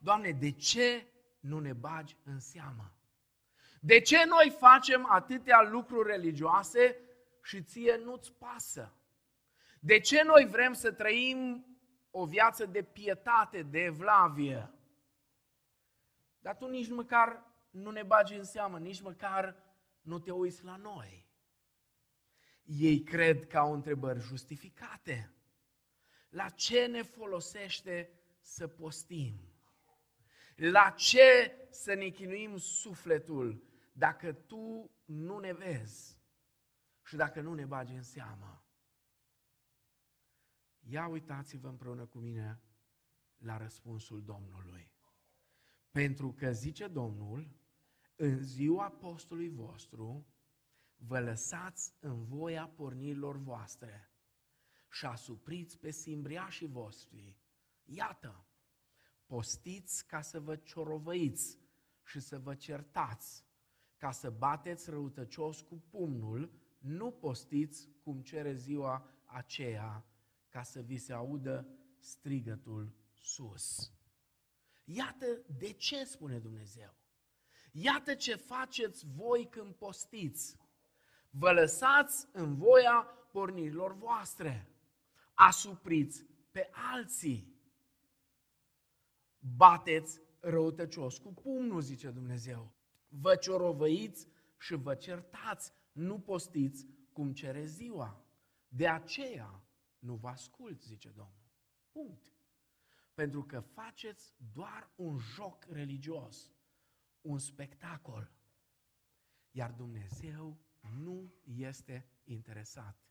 Doamne, 0.00 0.30
de 0.30 0.50
ce 0.50 1.06
nu 1.40 1.58
ne 1.58 1.72
bagi 1.72 2.16
în 2.24 2.40
seamă? 2.40 2.92
De 3.80 4.00
ce 4.00 4.24
noi 4.24 4.56
facem 4.58 5.06
atâtea 5.10 5.62
lucruri 5.62 6.08
religioase 6.08 6.98
și 7.42 7.62
ție 7.62 7.96
nu-ți 7.96 8.32
pasă? 8.32 8.94
De 9.80 10.00
ce 10.00 10.22
noi 10.22 10.46
vrem 10.46 10.72
să 10.72 10.92
trăim 10.92 11.66
o 12.10 12.26
viață 12.26 12.66
de 12.66 12.82
pietate, 12.82 13.62
de 13.62 13.78
evlavie? 13.78 14.70
Dar 16.38 16.56
tu 16.56 16.68
nici 16.68 16.88
măcar 16.88 17.54
nu 17.70 17.90
ne 17.90 18.02
bagi 18.02 18.34
în 18.34 18.44
seamă, 18.44 18.78
nici 18.78 19.00
măcar 19.00 19.56
nu 20.00 20.18
te 20.18 20.30
uiți 20.30 20.64
la 20.64 20.76
noi. 20.76 21.26
Ei 22.62 23.02
cred 23.02 23.46
că 23.46 23.58
au 23.58 23.72
întrebări 23.72 24.20
justificate. 24.20 25.34
La 26.34 26.48
ce 26.48 26.86
ne 26.86 27.02
folosește 27.02 28.10
să 28.40 28.68
postim? 28.68 29.34
La 30.56 30.90
ce 30.90 31.56
să 31.70 31.94
ne 31.94 32.08
chinuim 32.08 32.56
sufletul 32.56 33.62
dacă 33.92 34.32
tu 34.32 34.90
nu 35.04 35.38
ne 35.38 35.52
vezi 35.52 36.18
și 37.02 37.16
dacă 37.16 37.40
nu 37.40 37.54
ne 37.54 37.64
bagi 37.64 37.94
în 37.94 38.02
seamă? 38.02 38.64
Ia 40.80 41.06
uitați-vă 41.06 41.68
împreună 41.68 42.06
cu 42.06 42.18
mine 42.18 42.60
la 43.36 43.56
răspunsul 43.56 44.24
Domnului. 44.24 44.92
Pentru 45.90 46.32
că, 46.32 46.52
zice 46.52 46.86
Domnul, 46.86 47.56
în 48.16 48.42
ziua 48.42 48.90
postului 48.90 49.48
vostru, 49.48 50.26
vă 50.96 51.20
lăsați 51.20 51.94
în 52.00 52.24
voia 52.24 52.68
pornirilor 52.68 53.36
voastre 53.36 54.13
și 54.94 55.06
asupriți 55.06 55.78
pe 55.78 55.90
simbriașii 55.90 56.66
voștri. 56.66 57.36
Iată, 57.84 58.46
postiți 59.26 60.06
ca 60.06 60.20
să 60.20 60.40
vă 60.40 60.56
ciorovăiți 60.56 61.58
și 62.04 62.20
să 62.20 62.38
vă 62.38 62.54
certați, 62.54 63.44
ca 63.96 64.10
să 64.10 64.30
bateți 64.30 64.90
răutăcios 64.90 65.60
cu 65.60 65.82
pumnul, 65.90 66.52
nu 66.78 67.10
postiți 67.10 67.88
cum 68.02 68.22
cere 68.22 68.54
ziua 68.54 69.10
aceea, 69.24 70.06
ca 70.48 70.62
să 70.62 70.80
vi 70.80 70.96
se 70.96 71.12
audă 71.12 71.68
strigătul 71.98 72.94
sus. 73.14 73.92
Iată 74.84 75.26
de 75.58 75.72
ce 75.72 76.04
spune 76.04 76.38
Dumnezeu. 76.38 76.94
Iată 77.72 78.14
ce 78.14 78.34
faceți 78.34 79.06
voi 79.06 79.48
când 79.48 79.74
postiți. 79.74 80.56
Vă 81.30 81.52
lăsați 81.52 82.26
în 82.32 82.56
voia 82.56 83.08
pornirilor 83.32 83.92
voastre. 83.92 84.68
Asupriți 85.34 86.24
pe 86.50 86.70
alții. 86.72 87.52
Bateți 89.38 90.20
răutăcios 90.40 91.18
cu 91.18 91.32
pumnul, 91.32 91.80
zice 91.80 92.10
Dumnezeu. 92.10 92.72
Vă 93.08 93.36
ciorovăiți 93.36 94.28
și 94.58 94.74
vă 94.74 94.94
certați. 94.94 95.72
Nu 95.92 96.20
postiți 96.20 96.86
cum 97.12 97.32
cere 97.32 97.64
ziua. 97.64 98.24
De 98.68 98.88
aceea 98.88 99.62
nu 99.98 100.14
vă 100.14 100.28
ascult, 100.28 100.82
zice 100.82 101.08
Domnul. 101.08 101.44
Punct. 101.92 102.32
Pentru 103.14 103.42
că 103.42 103.60
faceți 103.60 104.34
doar 104.52 104.90
un 104.96 105.18
joc 105.18 105.64
religios 105.68 106.54
un 107.24 107.38
spectacol. 107.38 108.32
Iar 109.50 109.72
Dumnezeu 109.72 110.58
nu 110.80 111.34
este 111.44 112.08
interesat 112.24 113.06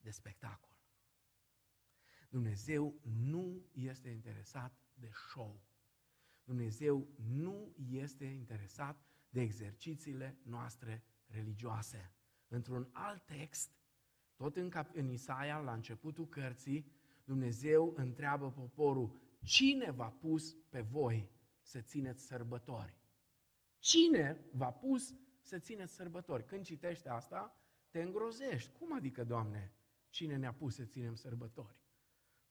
de 0.00 0.10
spectacol. 0.10 0.73
Dumnezeu 2.34 2.94
nu 3.02 3.62
este 3.72 4.08
interesat 4.08 4.78
de 4.94 5.10
show. 5.10 5.62
Dumnezeu 6.44 7.08
nu 7.16 7.74
este 7.90 8.24
interesat 8.24 9.04
de 9.28 9.40
exercițiile 9.40 10.38
noastre 10.42 11.04
religioase. 11.26 12.12
Într-un 12.48 12.88
alt 12.92 13.26
text, 13.26 13.70
tot 14.36 14.56
în, 14.56 14.68
cap- 14.68 14.94
în 14.94 15.08
Isaia, 15.08 15.58
la 15.58 15.72
începutul 15.72 16.28
cărții, 16.28 16.92
Dumnezeu 17.24 17.92
întreabă 17.96 18.50
poporul, 18.50 19.20
cine 19.42 19.90
v-a 19.90 20.10
pus 20.10 20.54
pe 20.68 20.80
voi 20.80 21.30
să 21.60 21.80
țineți 21.80 22.26
sărbători. 22.26 22.98
Cine 23.78 24.44
v-a 24.52 24.72
pus 24.72 25.14
să 25.40 25.58
țineți 25.58 25.94
sărbători? 25.94 26.44
Când 26.44 26.64
citești 26.64 27.08
asta, 27.08 27.56
te 27.90 28.02
îngrozești. 28.02 28.72
Cum 28.72 28.94
adică, 28.94 29.24
Doamne, 29.24 29.72
cine 30.08 30.36
ne-a 30.36 30.52
pus 30.54 30.74
să 30.74 30.84
ținem 30.84 31.14
sărbători? 31.14 31.82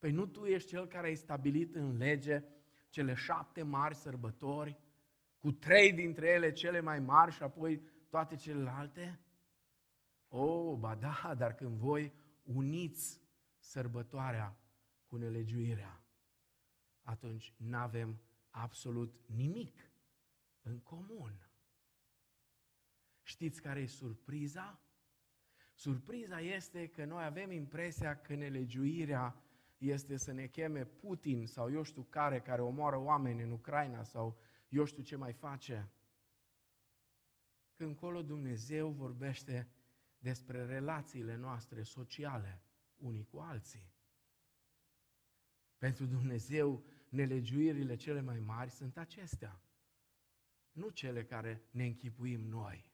Păi 0.04 0.12
nu 0.12 0.26
Tu 0.26 0.46
ești 0.46 0.70
Cel 0.70 0.88
care 0.88 1.08
ai 1.08 1.16
stabilit 1.16 1.76
în 1.76 1.98
lege 1.98 2.44
cele 2.90 3.14
șapte 3.14 3.64
mari 3.64 3.96
sărbători, 3.96 4.80
cu 5.38 5.52
trei 5.52 5.94
dintre 5.94 6.28
ele 6.28 6.52
cele 6.52 6.80
mai 6.80 7.00
mari 7.00 7.32
și 7.32 7.44
apoi 7.44 7.82
toate 8.10 8.36
celelalte? 8.36 9.20
Oh, 10.28 10.78
ba 10.78 10.96
da, 10.96 11.34
dar 11.38 11.56
când 11.56 11.78
voi 11.78 12.14
uniți 12.42 13.22
sărbătoarea 13.58 14.58
cu 15.06 15.16
nelegiuirea, 15.16 16.04
atunci 17.02 17.54
nu 17.58 17.78
avem 17.78 18.22
absolut 18.50 19.22
nimic 19.26 19.92
în 20.62 20.80
comun. 20.80 21.50
Știți 23.22 23.62
care 23.62 23.80
e 23.80 23.86
surpriza? 23.86 24.82
Surpriza 25.74 26.40
este 26.40 26.88
că 26.88 27.06
noi 27.06 27.24
avem 27.24 27.52
impresia 27.52 28.22
că 28.22 28.36
nelegiuirea 28.36 29.43
este 29.84 30.18
să 30.18 30.32
ne 30.32 30.48
cheme 30.48 30.86
Putin 30.86 31.48
sau 31.48 31.72
eu 31.72 31.84
știu 31.84 32.04
care, 32.04 32.42
care 32.42 32.62
omoară 32.62 32.98
oameni 32.98 33.42
în 33.42 33.52
Ucraina 33.52 34.04
sau 34.04 34.40
eu 34.70 34.86
știu 34.86 35.04
ce 35.04 35.16
mai 35.16 35.34
face. 35.34 35.92
Când 37.76 37.96
colo 37.96 38.22
Dumnezeu 38.22 38.90
vorbește 38.90 39.70
despre 40.18 40.66
relațiile 40.66 41.36
noastre 41.36 41.84
sociale 41.84 42.62
unii 42.96 43.26
cu 43.26 43.38
alții. 43.38 43.92
Pentru 45.78 46.06
Dumnezeu 46.06 46.84
nelegiuirile 47.10 47.96
cele 47.96 48.22
mai 48.22 48.40
mari 48.40 48.70
sunt 48.70 48.98
acestea, 48.98 49.62
nu 50.72 50.90
cele 50.90 51.26
care 51.26 51.62
ne 51.72 51.86
închipuim 51.86 52.42
noi. 52.42 52.92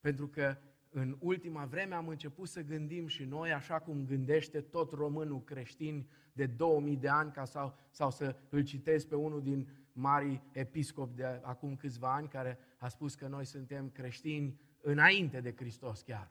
Pentru 0.00 0.28
că 0.28 0.58
în 0.92 1.16
ultima 1.18 1.64
vreme 1.64 1.94
am 1.94 2.08
început 2.08 2.48
să 2.48 2.62
gândim 2.62 3.06
și 3.06 3.24
noi 3.24 3.52
așa 3.52 3.78
cum 3.78 4.06
gândește 4.06 4.60
tot 4.60 4.92
românul 4.92 5.42
creștin 5.44 6.08
de 6.32 6.46
2000 6.46 6.96
de 6.96 7.08
ani, 7.08 7.32
ca 7.32 7.44
sau, 7.44 7.78
sau 7.90 8.10
să 8.10 8.36
îl 8.48 8.62
citesc 8.62 9.08
pe 9.08 9.14
unul 9.14 9.42
din 9.42 9.68
mari 9.92 10.42
episcopi 10.52 11.16
de 11.16 11.24
acum 11.24 11.76
câțiva 11.76 12.14
ani, 12.14 12.28
care 12.28 12.58
a 12.78 12.88
spus 12.88 13.14
că 13.14 13.28
noi 13.28 13.44
suntem 13.44 13.90
creștini 13.90 14.60
înainte 14.80 15.40
de 15.40 15.54
Hristos 15.56 16.02
chiar. 16.02 16.30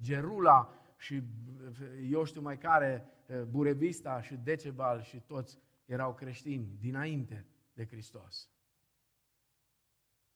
Gerula 0.00 0.74
și 0.96 1.22
eu 2.10 2.24
știu 2.24 2.40
mai 2.40 2.58
care, 2.58 3.04
eh, 3.26 3.42
Burevista 3.42 4.20
și 4.22 4.34
Decebal 4.34 5.02
și 5.02 5.20
toți 5.20 5.58
erau 5.84 6.14
creștini 6.14 6.76
dinainte 6.80 7.46
de 7.72 7.86
Hristos. 7.86 8.48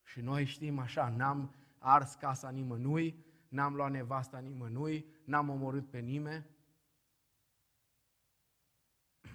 Și 0.03 0.21
noi 0.21 0.45
știm 0.45 0.79
așa, 0.79 1.09
n-am 1.09 1.55
ars 1.79 2.15
casa 2.15 2.51
nimănui, 2.51 3.25
n-am 3.49 3.75
luat 3.75 3.91
nevasta 3.91 4.39
nimănui, 4.39 5.07
n-am 5.25 5.49
omorât 5.49 5.91
pe 5.91 5.99
nimeni. 5.99 6.47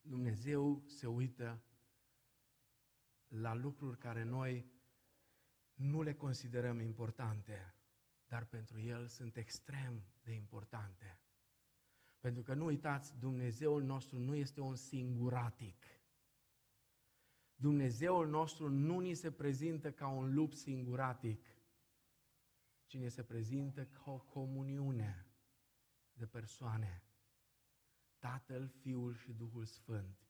Dumnezeu 0.00 0.82
se 0.86 1.06
uită 1.06 1.62
la 3.28 3.54
lucruri 3.54 3.98
care 3.98 4.22
noi 4.22 4.66
nu 5.74 6.02
le 6.02 6.14
considerăm 6.14 6.80
importante, 6.80 7.74
dar 8.26 8.44
pentru 8.44 8.80
El 8.80 9.06
sunt 9.06 9.36
extrem 9.36 10.02
de 10.22 10.32
importante. 10.32 11.18
Pentru 12.20 12.42
că 12.42 12.54
nu 12.54 12.64
uitați, 12.64 13.18
Dumnezeul 13.18 13.82
nostru 13.82 14.18
nu 14.18 14.34
este 14.34 14.60
un 14.60 14.76
singuratic. 14.76 15.84
Dumnezeul 17.60 18.28
nostru 18.28 18.68
nu 18.68 18.98
ni 18.98 19.14
se 19.14 19.32
prezintă 19.32 19.92
ca 19.92 20.08
un 20.08 20.34
lup 20.34 20.52
singuratic, 20.54 21.46
ci 22.86 22.96
ne 22.96 23.08
se 23.08 23.22
prezintă 23.22 23.84
ca 23.86 24.10
o 24.10 24.18
comuniune 24.18 25.26
de 26.12 26.26
persoane. 26.26 27.02
Tatăl, 28.18 28.68
Fiul 28.68 29.14
și 29.14 29.32
Duhul 29.32 29.64
Sfânt 29.64 30.28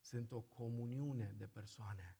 sunt 0.00 0.32
o 0.32 0.40
comuniune 0.40 1.34
de 1.36 1.46
persoane. 1.46 2.18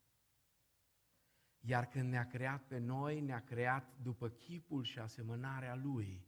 Iar 1.60 1.88
când 1.88 2.08
ne-a 2.08 2.26
creat 2.26 2.66
pe 2.66 2.78
noi, 2.78 3.20
ne-a 3.20 3.44
creat 3.44 3.98
după 4.02 4.28
chipul 4.28 4.82
și 4.82 4.98
asemănarea 4.98 5.74
Lui. 5.74 6.26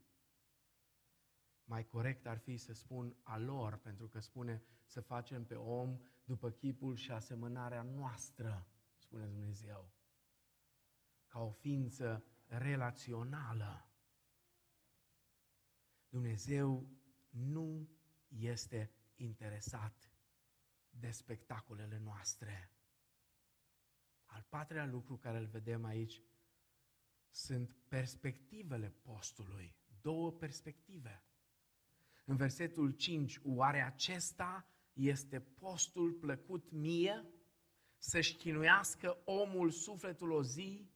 Mai 1.65 1.87
corect 1.87 2.27
ar 2.27 2.39
fi 2.39 2.57
să 2.57 2.73
spun 2.73 3.17
a 3.23 3.39
lor, 3.39 3.77
pentru 3.77 4.09
că 4.09 4.21
spune 4.21 4.63
să 4.85 5.01
facem 5.01 5.45
pe 5.45 5.55
om 5.55 6.01
după 6.31 6.51
chipul 6.51 6.97
și 6.97 7.11
asemănarea 7.11 7.83
noastră, 7.83 8.67
spune 8.97 9.27
Dumnezeu. 9.27 9.91
Ca 11.27 11.41
o 11.41 11.51
ființă 11.51 12.25
relațională. 12.47 13.91
Dumnezeu 16.09 16.89
nu 17.31 17.89
este 18.29 18.91
interesat 19.17 20.13
de 20.91 21.11
spectacolele 21.11 21.99
noastre. 21.99 22.71
Al 24.25 24.47
patrulea 24.49 24.87
lucru 24.87 25.17
care 25.17 25.39
îl 25.39 25.47
vedem 25.47 25.85
aici 25.85 26.23
sunt 27.31 27.77
perspectivele 27.89 28.91
postului. 28.91 29.77
Două 30.01 30.33
perspective. 30.33 31.25
În 32.25 32.37
versetul 32.37 32.93
5, 32.93 33.41
oare 33.45 33.81
acesta 33.83 34.67
este 35.09 35.41
postul 35.41 36.13
plăcut 36.13 36.71
mie? 36.71 37.27
Să-și 37.99 38.37
chinuiască 38.37 39.23
omul 39.25 39.71
sufletul 39.71 40.31
o 40.31 40.43
zi? 40.43 40.91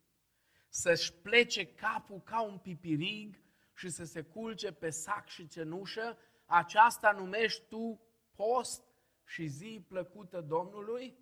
Să-și 0.69 1.13
plece 1.13 1.67
capul 1.67 2.21
ca 2.21 2.43
un 2.43 2.59
pipirig 2.59 3.43
și 3.75 3.89
să 3.89 4.05
se 4.05 4.23
culce 4.23 4.73
pe 4.73 4.91
sac 4.91 5.29
și 5.29 5.49
cenușă? 5.49 6.19
Aceasta 6.45 7.13
numești 7.13 7.63
tu 7.69 8.01
post 8.35 8.83
și 9.25 9.47
zi 9.47 9.85
plăcută 9.89 10.41
Domnului? 10.41 11.19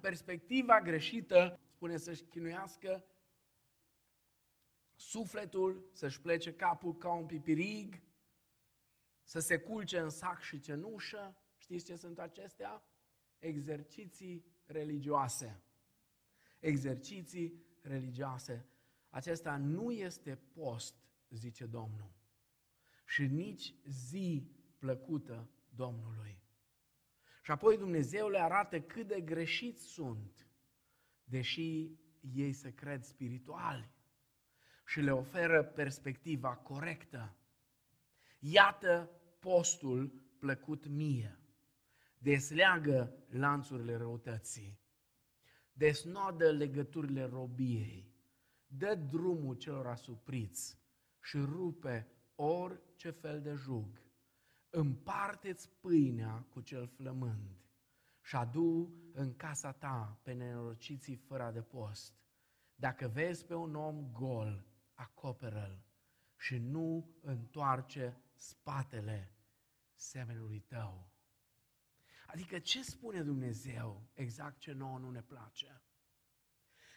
Perspectiva 0.00 0.80
greșită 0.80 1.60
spune 1.62 1.96
să-și 1.96 2.22
chinuiască 2.22 3.04
sufletul, 4.94 5.90
să-și 5.92 6.20
plece 6.20 6.54
capul 6.54 6.96
ca 6.96 7.12
un 7.12 7.26
pipirig, 7.26 8.02
să 9.22 9.38
se 9.38 9.58
culce 9.58 9.98
în 9.98 10.10
sac 10.10 10.40
și 10.40 10.60
cenușă. 10.60 11.36
Știți 11.60 11.84
ce 11.84 11.96
sunt 11.96 12.18
acestea? 12.18 12.82
Exerciții 13.38 14.44
religioase. 14.66 15.62
Exerciții 16.58 17.64
religioase. 17.82 18.66
Acesta 19.10 19.56
nu 19.56 19.92
este 19.92 20.36
post, 20.36 20.94
zice 21.28 21.66
Domnul, 21.66 22.12
și 23.06 23.26
nici 23.26 23.74
zi 23.84 24.50
plăcută 24.78 25.50
Domnului. 25.68 26.42
Și 27.42 27.50
apoi 27.50 27.76
Dumnezeu 27.76 28.28
le 28.28 28.38
arată 28.38 28.80
cât 28.80 29.06
de 29.06 29.20
greșiți 29.20 29.84
sunt, 29.84 30.46
deși 31.24 31.90
ei 32.20 32.52
se 32.52 32.74
cred 32.74 33.04
spirituali 33.04 33.90
și 34.86 35.00
le 35.00 35.12
oferă 35.12 35.64
perspectiva 35.64 36.56
corectă. 36.56 37.36
Iată 38.38 39.10
postul 39.38 40.08
plăcut 40.38 40.86
mie. 40.86 41.39
Desleagă 42.22 43.14
lanțurile 43.28 43.96
răutății. 43.96 44.80
Desnodă 45.72 46.50
legăturile 46.50 47.24
robiei. 47.24 48.14
Dă 48.66 48.94
drumul 48.94 49.54
celor 49.54 49.86
asupriți 49.86 50.78
și 51.22 51.38
rupe 51.38 52.08
orice 52.34 53.10
fel 53.10 53.42
de 53.42 53.54
jug 53.54 54.02
împarteți 54.70 55.70
pâinea 55.80 56.46
cu 56.50 56.60
cel 56.60 56.86
flămând 56.86 57.64
și 58.22 58.36
adu 58.36 58.94
în 59.12 59.36
casa 59.36 59.72
ta 59.72 60.20
pe 60.22 60.32
nenorociții 60.32 61.16
fără 61.16 61.50
de 61.52 61.62
post. 61.62 62.14
Dacă 62.74 63.08
vezi 63.08 63.46
pe 63.46 63.54
un 63.54 63.74
om 63.74 64.12
gol, 64.12 64.66
acoperă-l 64.94 65.84
și 66.36 66.58
nu 66.58 67.14
întoarce 67.20 68.22
spatele 68.34 69.34
semenului 69.94 70.60
tău. 70.60 71.09
Adică 72.32 72.58
ce 72.58 72.82
spune 72.82 73.22
Dumnezeu 73.22 74.02
exact 74.14 74.58
ce 74.58 74.72
nouă 74.72 74.98
nu 74.98 75.10
ne 75.10 75.22
place? 75.22 75.82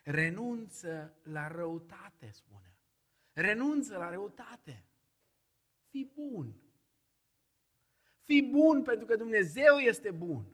Renunță 0.03 1.17
la 1.23 1.47
răutate, 1.47 2.29
spune. 2.31 2.77
Renunță 3.33 3.97
la 3.97 4.09
răutate. 4.09 4.85
Fii 5.89 6.11
bun. 6.15 6.55
Fii 8.23 8.43
bun 8.43 8.83
pentru 8.83 9.05
că 9.05 9.15
Dumnezeu 9.15 9.77
este 9.77 10.11
bun. 10.11 10.45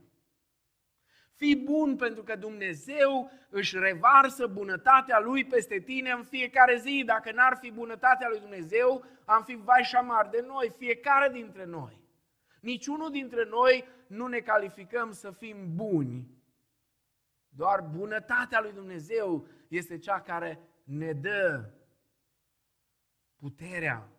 Fii 1.33 1.55
bun 1.55 1.95
pentru 1.95 2.23
că 2.23 2.35
Dumnezeu 2.35 3.31
își 3.49 3.77
revarsă 3.77 4.47
bunătatea 4.47 5.19
Lui 5.19 5.45
peste 5.45 5.79
tine 5.79 6.11
în 6.11 6.23
fiecare 6.23 6.77
zi. 6.77 7.03
Dacă 7.05 7.31
n-ar 7.31 7.57
fi 7.61 7.71
bunătatea 7.71 8.27
Lui 8.29 8.39
Dumnezeu, 8.39 9.05
am 9.25 9.43
fi 9.43 9.55
vai 9.55 9.83
și 9.83 9.89
șamar 9.89 10.29
de 10.29 10.41
noi, 10.41 10.73
fiecare 10.77 11.29
dintre 11.29 11.65
noi. 11.65 12.07
Niciunul 12.59 13.11
dintre 13.11 13.45
noi 13.45 13.83
nu 14.07 14.27
ne 14.27 14.39
calificăm 14.39 15.11
să 15.11 15.31
fim 15.31 15.75
buni. 15.75 16.37
Doar 17.49 17.81
bunătatea 17.81 18.61
Lui 18.61 18.73
Dumnezeu 18.73 19.47
este 19.67 19.97
cea 19.97 20.21
care 20.21 20.59
ne 20.83 21.13
dă 21.13 21.73
puterea 23.35 24.09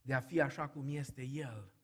de 0.00 0.14
a 0.14 0.20
fi 0.20 0.40
așa 0.40 0.68
cum 0.68 0.88
este 0.88 1.22
El 1.22 1.74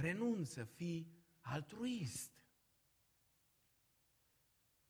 renunță, 0.00 0.64
fii 0.64 1.12
altruist. 1.40 2.32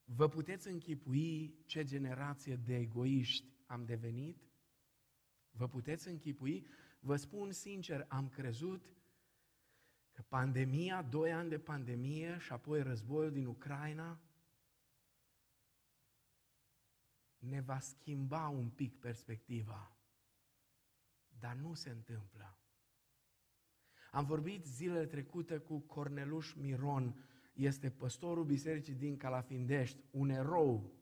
Vă 0.05 0.29
puteți 0.29 0.69
închipui 0.69 1.55
ce 1.67 1.85
generație 1.85 2.57
de 2.57 2.77
egoiști 2.77 3.47
am 3.67 3.85
devenit? 3.85 4.43
Vă 5.51 5.69
puteți 5.69 6.09
închipui? 6.09 6.67
Vă 6.99 7.17
spun 7.17 7.53
sincer, 7.53 8.07
am 8.09 8.29
crezut 8.29 8.97
că 10.13 10.23
pandemia, 10.29 11.03
doi 11.03 11.33
ani 11.33 11.49
de 11.49 11.59
pandemie 11.59 12.39
și 12.39 12.53
apoi 12.53 12.83
războiul 12.83 13.33
din 13.33 13.47
Ucraina 13.47 14.21
ne 17.39 17.61
va 17.61 17.79
schimba 17.79 18.49
un 18.49 18.69
pic 18.71 19.01
perspectiva. 19.01 19.93
Dar 21.39 21.57
nu 21.57 21.75
se 21.75 21.91
întâmplă. 21.91 22.59
Am 24.11 24.25
vorbit 24.25 24.67
zilele 24.67 25.07
trecute 25.07 25.59
cu 25.59 25.79
Corneluș 25.79 26.55
Miron, 26.55 27.27
este 27.53 27.91
păstorul 27.91 28.45
bisericii 28.45 28.95
din 28.95 29.17
Calafindești, 29.17 30.01
un 30.11 30.29
erou 30.29 30.93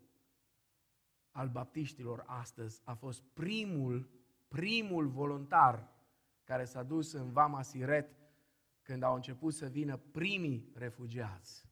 al 1.31 1.49
baptiștilor 1.49 2.25
astăzi. 2.27 2.81
A 2.85 2.95
fost 2.95 3.23
primul, 3.23 4.11
primul 4.49 5.09
voluntar 5.09 5.95
care 6.45 6.65
s-a 6.65 6.83
dus 6.83 7.13
în 7.13 7.33
Vama 7.33 7.63
Siret 7.63 8.17
când 8.83 9.03
au 9.03 9.15
început 9.15 9.55
să 9.55 9.67
vină 9.67 9.97
primii 9.97 10.71
refugiați. 10.75 11.69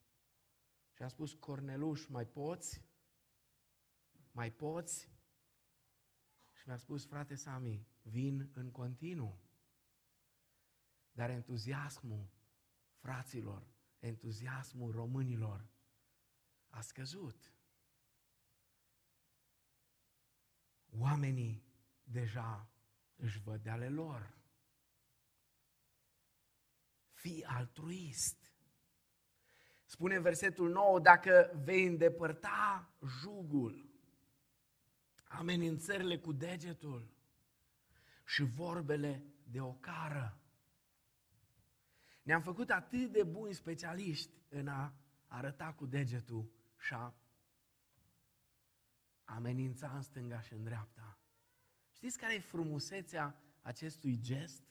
Și 0.92 1.02
a 1.02 1.08
spus, 1.08 1.34
Corneluș, 1.34 2.06
mai 2.06 2.26
poți? 2.26 2.84
Mai 4.30 4.52
poți? 4.52 5.12
Și 6.52 6.62
mi-a 6.66 6.76
spus, 6.76 7.06
frate 7.06 7.34
Sami, 7.34 7.86
vin 8.02 8.50
în 8.54 8.70
continuu. 8.70 9.38
Dar 11.12 11.30
entuziasmul 11.30 12.28
fraților, 12.94 13.66
entuziasmul 13.98 14.90
românilor 14.90 15.66
a 16.68 16.80
scăzut. 16.80 17.52
Oamenii 20.98 21.63
deja 22.04 22.68
își 23.16 23.40
văd 23.40 23.62
de 23.62 23.70
ale 23.70 23.88
lor. 23.88 24.34
Fii 27.12 27.44
altruist. 27.44 28.52
Spune 29.84 30.18
versetul 30.18 30.70
9, 30.70 31.00
dacă 31.00 31.60
vei 31.64 31.86
îndepărta 31.86 32.94
jugul, 33.20 33.90
amenințările 35.24 36.18
cu 36.18 36.32
degetul 36.32 37.14
și 38.26 38.42
vorbele 38.42 39.24
de 39.42 39.60
ocară, 39.60 40.38
ne-am 42.22 42.42
făcut 42.42 42.70
atât 42.70 43.12
de 43.12 43.22
buni 43.22 43.54
specialiști 43.54 44.42
în 44.48 44.68
a 44.68 44.94
arăta 45.26 45.72
cu 45.72 45.86
degetul 45.86 46.50
și 46.78 46.94
a 46.94 47.14
amenința 49.24 49.94
în 49.94 50.02
stânga 50.02 50.40
și 50.40 50.52
în 50.52 50.64
dreapta. 50.64 51.18
Știți 52.04 52.18
care 52.18 52.34
e 52.34 52.40
frumusețea 52.40 53.36
acestui 53.62 54.18
gest? 54.20 54.62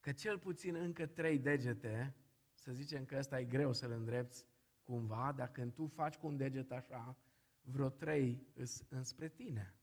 Că 0.00 0.12
cel 0.12 0.38
puțin 0.38 0.74
încă 0.74 1.06
trei 1.06 1.38
degete, 1.38 2.14
să 2.54 2.72
zicem 2.72 3.04
că 3.04 3.16
ăsta 3.18 3.40
e 3.40 3.44
greu 3.44 3.72
să-l 3.72 3.90
îndrepți 3.90 4.46
cumva, 4.82 5.32
dar 5.36 5.52
când 5.52 5.72
tu 5.72 5.86
faci 5.86 6.16
cu 6.16 6.26
un 6.26 6.36
deget 6.36 6.70
așa, 6.70 7.16
vreo 7.60 7.88
trei 7.88 8.46
îs 8.54 8.84
înspre 8.88 9.28
tine. 9.28 9.74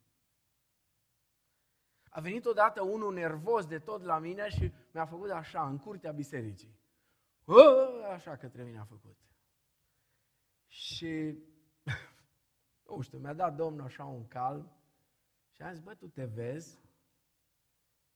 A 2.09 2.19
venit 2.19 2.45
odată 2.45 2.81
unul 2.83 3.13
nervos 3.13 3.65
de 3.65 3.79
tot 3.79 4.01
la 4.01 4.19
mine 4.19 4.49
și 4.49 4.71
mi-a 4.93 5.05
făcut 5.05 5.29
așa, 5.29 5.67
în 5.67 5.77
curtea 5.77 6.11
bisericii. 6.11 6.79
Așa 8.13 8.37
către 8.37 8.63
mine 8.63 8.79
a 8.79 8.85
făcut. 8.85 9.17
Și, 10.67 11.37
nu 12.87 13.01
știu, 13.01 13.17
mi-a 13.17 13.33
dat 13.33 13.55
Domnul 13.55 13.85
așa 13.85 14.03
un 14.03 14.27
calm 14.27 14.75
și 15.55 15.61
a 15.61 15.73
zis, 15.73 15.81
bă, 15.81 15.95
tu 15.95 16.07
te 16.07 16.25
vezi? 16.25 16.79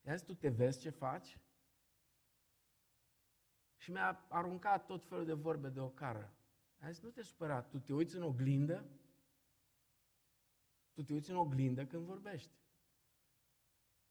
I-a 0.06 0.16
zis, 0.16 0.26
tu 0.26 0.34
te 0.34 0.50
vezi 0.50 0.80
ce 0.80 0.90
faci? 0.90 1.40
Și 3.78 3.92
mi-a 3.92 4.26
aruncat 4.30 4.86
tot 4.86 5.06
felul 5.06 5.26
de 5.26 5.34
vorbe 5.34 5.70
de 5.70 5.80
ocară. 5.80 6.34
A 6.80 6.92
zis, 6.92 7.02
nu 7.02 7.10
te 7.10 7.22
supăra, 7.22 7.62
tu 7.62 7.80
te 7.80 7.94
uiți 7.94 8.16
în 8.16 8.24
oglindă? 8.24 8.86
Tu 10.94 11.04
te 11.04 11.14
uiți 11.14 11.30
în 11.30 11.36
oglindă 11.36 11.86
când 11.86 12.06
vorbești. 12.06 12.52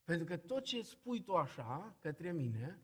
Pentru 0.04 0.26
că 0.26 0.36
tot 0.36 0.64
ce 0.64 0.82
spui 0.82 1.22
tu 1.22 1.36
așa 1.36 1.96
către 2.00 2.32
mine 2.32 2.82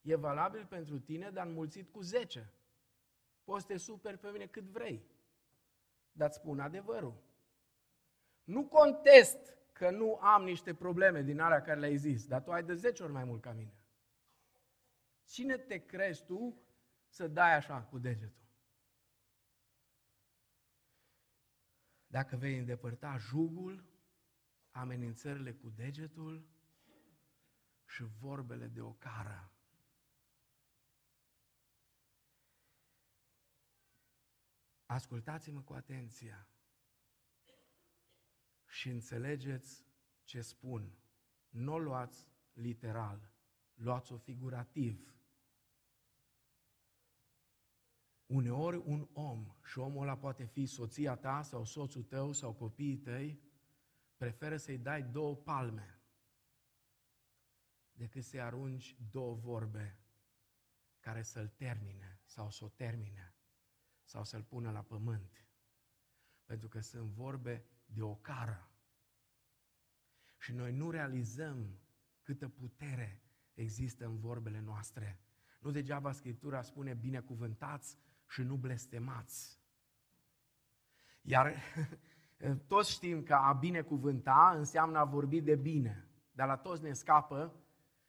e 0.00 0.14
valabil 0.14 0.66
pentru 0.66 0.98
tine, 0.98 1.30
dar 1.30 1.46
înmulțit 1.46 1.92
cu 1.92 2.00
10. 2.00 2.52
Poți 3.44 3.62
să 3.62 3.72
te 3.72 3.76
superi 3.76 4.18
pe 4.18 4.30
mine 4.30 4.46
cât 4.46 4.64
vrei, 4.64 5.06
dar 6.12 6.28
îți 6.28 6.36
spun 6.36 6.60
adevărul. 6.60 7.27
Nu 8.48 8.66
contest 8.66 9.56
că 9.72 9.90
nu 9.90 10.14
am 10.14 10.42
niște 10.44 10.74
probleme 10.74 11.22
din 11.22 11.40
alea 11.40 11.62
care 11.62 11.80
le-ai 11.80 11.96
zis, 11.96 12.26
dar 12.26 12.42
tu 12.42 12.52
ai 12.52 12.64
de 12.64 12.74
10 12.74 13.02
ori 13.02 13.12
mai 13.12 13.24
mult 13.24 13.42
ca 13.42 13.52
mine. 13.52 13.74
Cine 15.24 15.58
te 15.58 15.78
crezi 15.86 16.24
tu 16.24 16.62
să 17.08 17.28
dai 17.28 17.54
așa 17.54 17.82
cu 17.82 17.98
degetul? 17.98 18.46
Dacă 22.06 22.36
vei 22.36 22.58
îndepărta 22.58 23.16
jugul, 23.16 23.84
amenințările 24.70 25.52
cu 25.52 25.68
degetul 25.68 26.48
și 27.86 28.02
vorbele 28.02 28.66
de 28.66 28.80
ocară. 28.80 29.52
Ascultați-mă 34.86 35.60
cu 35.60 35.72
atenție 35.72 36.46
și 38.68 38.88
înțelegeți 38.88 39.86
ce 40.24 40.40
spun. 40.40 40.98
Nu 41.48 41.72
o 41.72 41.78
luați 41.78 42.26
literal, 42.52 43.32
luați-o 43.74 44.16
figurativ. 44.16 45.12
Uneori 48.26 48.76
un 48.76 49.08
om, 49.12 49.54
și 49.64 49.78
omul 49.78 50.02
ăla 50.02 50.16
poate 50.16 50.44
fi 50.44 50.66
soția 50.66 51.16
ta 51.16 51.42
sau 51.42 51.64
soțul 51.64 52.02
tău 52.02 52.32
sau 52.32 52.52
copiii 52.54 52.98
tăi, 52.98 53.40
preferă 54.16 54.56
să-i 54.56 54.78
dai 54.78 55.02
două 55.02 55.36
palme 55.36 56.00
decât 57.92 58.24
să-i 58.24 58.40
arunci 58.40 58.96
două 59.10 59.34
vorbe 59.34 59.98
care 61.00 61.22
să-l 61.22 61.48
termine 61.48 62.20
sau 62.24 62.50
să 62.50 62.64
o 62.64 62.68
termine 62.68 63.34
sau 64.02 64.24
să-l 64.24 64.42
pună 64.42 64.70
la 64.70 64.82
pământ. 64.82 65.46
Pentru 66.44 66.68
că 66.68 66.80
sunt 66.80 67.10
vorbe 67.10 67.64
de 67.94 68.02
o 68.02 68.14
cară. 68.14 68.70
Și 70.38 70.52
noi 70.52 70.72
nu 70.72 70.90
realizăm 70.90 71.78
câtă 72.22 72.48
putere 72.48 73.22
există 73.54 74.04
în 74.04 74.18
vorbele 74.18 74.60
noastre. 74.60 75.20
Nu 75.60 75.70
degeaba 75.70 76.12
Scriptura 76.12 76.62
spune 76.62 76.94
binecuvântați 76.94 77.98
și 78.28 78.42
nu 78.42 78.54
blestemați. 78.54 79.60
Iar 81.22 81.54
toți 82.66 82.92
știm 82.92 83.22
că 83.22 83.34
a 83.34 83.52
binecuvânta 83.52 84.52
înseamnă 84.56 84.98
a 84.98 85.04
vorbi 85.04 85.40
de 85.40 85.56
bine, 85.56 86.08
dar 86.32 86.46
la 86.46 86.56
toți 86.56 86.82
ne 86.82 86.92
scapă 86.92 87.54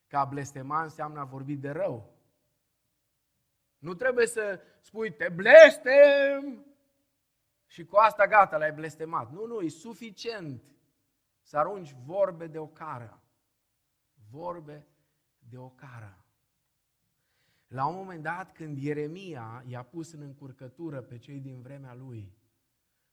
că 0.07 0.17
a 0.17 0.25
blestema 0.25 0.83
înseamnă 0.83 1.19
a 1.19 1.23
vorbi 1.23 1.55
de 1.55 1.69
rău. 1.69 2.17
Nu 3.77 3.93
trebuie 3.93 4.27
să 4.27 4.61
spui, 4.81 5.13
te 5.13 5.29
blestem! 5.29 6.68
Și 7.69 7.85
cu 7.85 7.95
asta 7.95 8.27
gata, 8.27 8.57
l-ai 8.57 8.73
blestemat. 8.73 9.31
Nu, 9.31 9.45
nu, 9.45 9.61
e 9.61 9.69
suficient 9.69 10.63
să 11.41 11.57
arunci 11.57 11.95
vorbe 12.05 12.47
de 12.47 12.59
ocară. 12.59 13.23
Vorbe 14.29 14.87
de 15.39 15.57
ocară. 15.57 16.25
La 17.67 17.85
un 17.85 17.95
moment 17.95 18.23
dat, 18.23 18.51
când 18.51 18.77
Ieremia 18.77 19.63
i-a 19.67 19.83
pus 19.83 20.11
în 20.11 20.21
încurcătură 20.21 21.01
pe 21.01 21.17
cei 21.17 21.39
din 21.39 21.61
vremea 21.61 21.93
lui, 21.93 22.37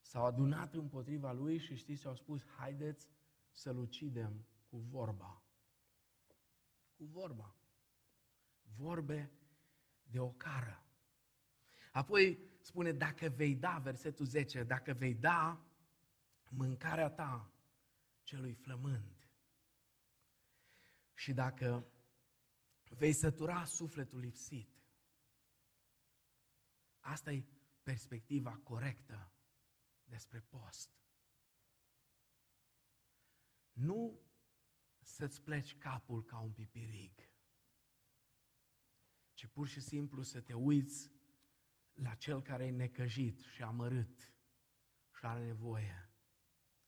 s-au 0.01 0.25
adunat 0.25 0.75
împotriva 0.75 1.33
lui 1.33 1.59
și 1.59 1.75
știți, 1.75 2.07
au 2.07 2.15
spus, 2.15 2.47
haideți 2.47 3.09
să-l 3.53 3.79
ucidem 3.79 4.47
cu 4.71 4.77
vorba. 4.77 5.43
Cu 6.97 7.05
vorba. 7.05 7.55
Vorbe 8.77 9.31
de 10.03 10.21
ocară. 10.21 10.85
Apoi 11.93 12.39
spune, 12.67 12.93
dacă 12.93 13.29
vei 13.29 13.55
da, 13.55 13.79
versetul 13.79 14.27
10, 14.27 14.63
dacă 14.63 14.93
vei 14.93 15.15
da 15.15 15.65
mâncarea 16.49 17.11
ta 17.11 17.53
celui 18.23 18.55
flămând 18.55 19.29
și 21.15 21.33
dacă 21.33 21.87
vei 22.89 23.13
sătura 23.13 23.65
sufletul 23.65 24.19
lipsit, 24.19 24.69
asta 27.01 27.33
e 27.33 27.45
perspectiva 27.83 28.61
corectă 28.63 29.33
despre 30.05 30.41
post. 30.41 30.91
Nu 33.73 34.21
să-ți 35.01 35.43
pleci 35.43 35.77
capul 35.79 36.25
ca 36.25 36.39
un 36.39 36.53
pipirig, 36.53 37.31
ci 39.35 39.47
pur 39.47 39.69
și 39.69 39.81
simplu 39.81 40.23
să 40.23 40.41
te 40.41 40.55
uiți 40.55 41.16
la 41.97 42.15
cel 42.15 42.43
care 42.43 42.65
e 42.65 42.71
necăjit 42.71 43.41
și 43.41 43.63
amărât 43.63 44.33
și 45.19 45.25
are 45.25 45.45
nevoie 45.45 46.11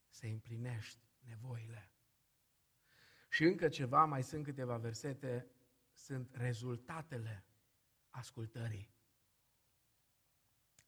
să 0.08 0.26
împlinești 0.26 1.00
nevoile. 1.24 1.90
Și 3.30 3.44
încă 3.44 3.68
ceva, 3.68 4.04
mai 4.04 4.22
sunt 4.22 4.44
câteva 4.44 4.76
versete, 4.76 5.50
sunt 5.92 6.34
rezultatele 6.34 7.44
ascultării. 8.10 8.90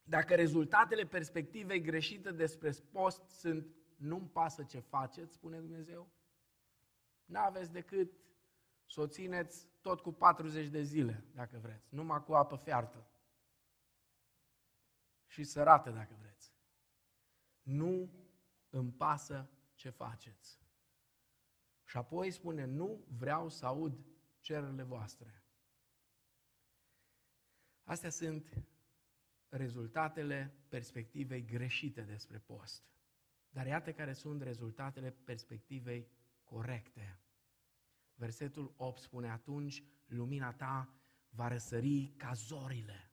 Dacă 0.03 0.35
rezultatele 0.35 1.05
perspectivei 1.05 1.81
greșite 1.81 2.31
despre 2.31 2.71
post 2.91 3.29
sunt 3.29 3.75
nu-mi 3.95 4.29
pasă 4.29 4.63
ce 4.63 4.79
faceți, 4.79 5.33
spune 5.33 5.59
Dumnezeu, 5.59 6.11
n-aveți 7.25 7.71
decât 7.71 8.11
să 8.85 9.01
o 9.01 9.07
țineți 9.07 9.67
tot 9.81 9.99
cu 9.99 10.11
40 10.11 10.67
de 10.67 10.81
zile, 10.81 11.25
dacă 11.33 11.57
vreți, 11.57 11.93
numai 11.93 12.23
cu 12.23 12.33
apă 12.33 12.55
fiartă. 12.55 13.05
Și 15.31 15.43
sărată, 15.43 15.89
dacă 15.91 16.15
vreți. 16.19 16.53
Nu 17.61 18.11
îmi 18.69 18.91
pasă 18.91 19.49
ce 19.73 19.89
faceți. 19.89 20.61
Și 21.83 21.97
apoi 21.97 22.31
spune, 22.31 22.65
nu 22.65 23.05
vreau 23.07 23.49
să 23.49 23.65
aud 23.65 24.05
cererile 24.39 24.83
voastre. 24.83 25.43
Astea 27.83 28.09
sunt 28.09 28.65
rezultatele 29.49 30.53
perspectivei 30.67 31.45
greșite 31.45 32.01
despre 32.01 32.39
post. 32.39 32.83
Dar 33.49 33.65
iată 33.65 33.93
care 33.93 34.13
sunt 34.13 34.41
rezultatele 34.41 35.11
perspectivei 35.11 36.07
corecte. 36.43 37.19
Versetul 38.13 38.73
8 38.77 39.01
spune, 39.01 39.29
atunci 39.29 39.83
lumina 40.05 40.53
ta 40.53 40.93
va 41.29 41.47
răsări 41.47 42.07
ca 42.17 42.33
zorile 42.33 43.10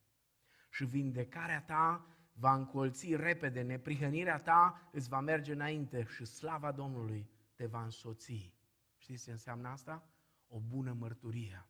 și 0.69 0.85
vindecarea 0.85 1.63
ta 1.63 2.07
va 2.33 2.55
încolți 2.55 3.17
repede, 3.17 3.63
neprihănirea 3.63 4.39
ta 4.39 4.89
îți 4.93 5.09
va 5.09 5.21
merge 5.21 5.53
înainte 5.53 6.05
și 6.05 6.25
slava 6.25 6.73
Domnului 6.73 7.31
te 7.55 7.67
va 7.67 7.83
însoți. 7.83 8.53
Știți 8.97 9.25
ce 9.25 9.31
înseamnă 9.31 9.69
asta? 9.69 10.09
O 10.49 10.59
bună 10.61 10.93
mărturie. 10.99 11.67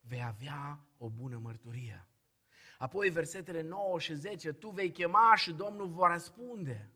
Vei 0.00 0.22
avea 0.24 0.80
o 0.98 1.08
bună 1.08 1.38
mărturie. 1.38 2.06
Apoi 2.78 3.08
versetele 3.08 3.62
9 3.62 3.98
și 3.98 4.14
10, 4.14 4.52
tu 4.52 4.68
vei 4.68 4.90
chema 4.90 5.34
și 5.34 5.52
Domnul 5.52 5.88
va 5.88 6.12
răspunde. 6.12 6.90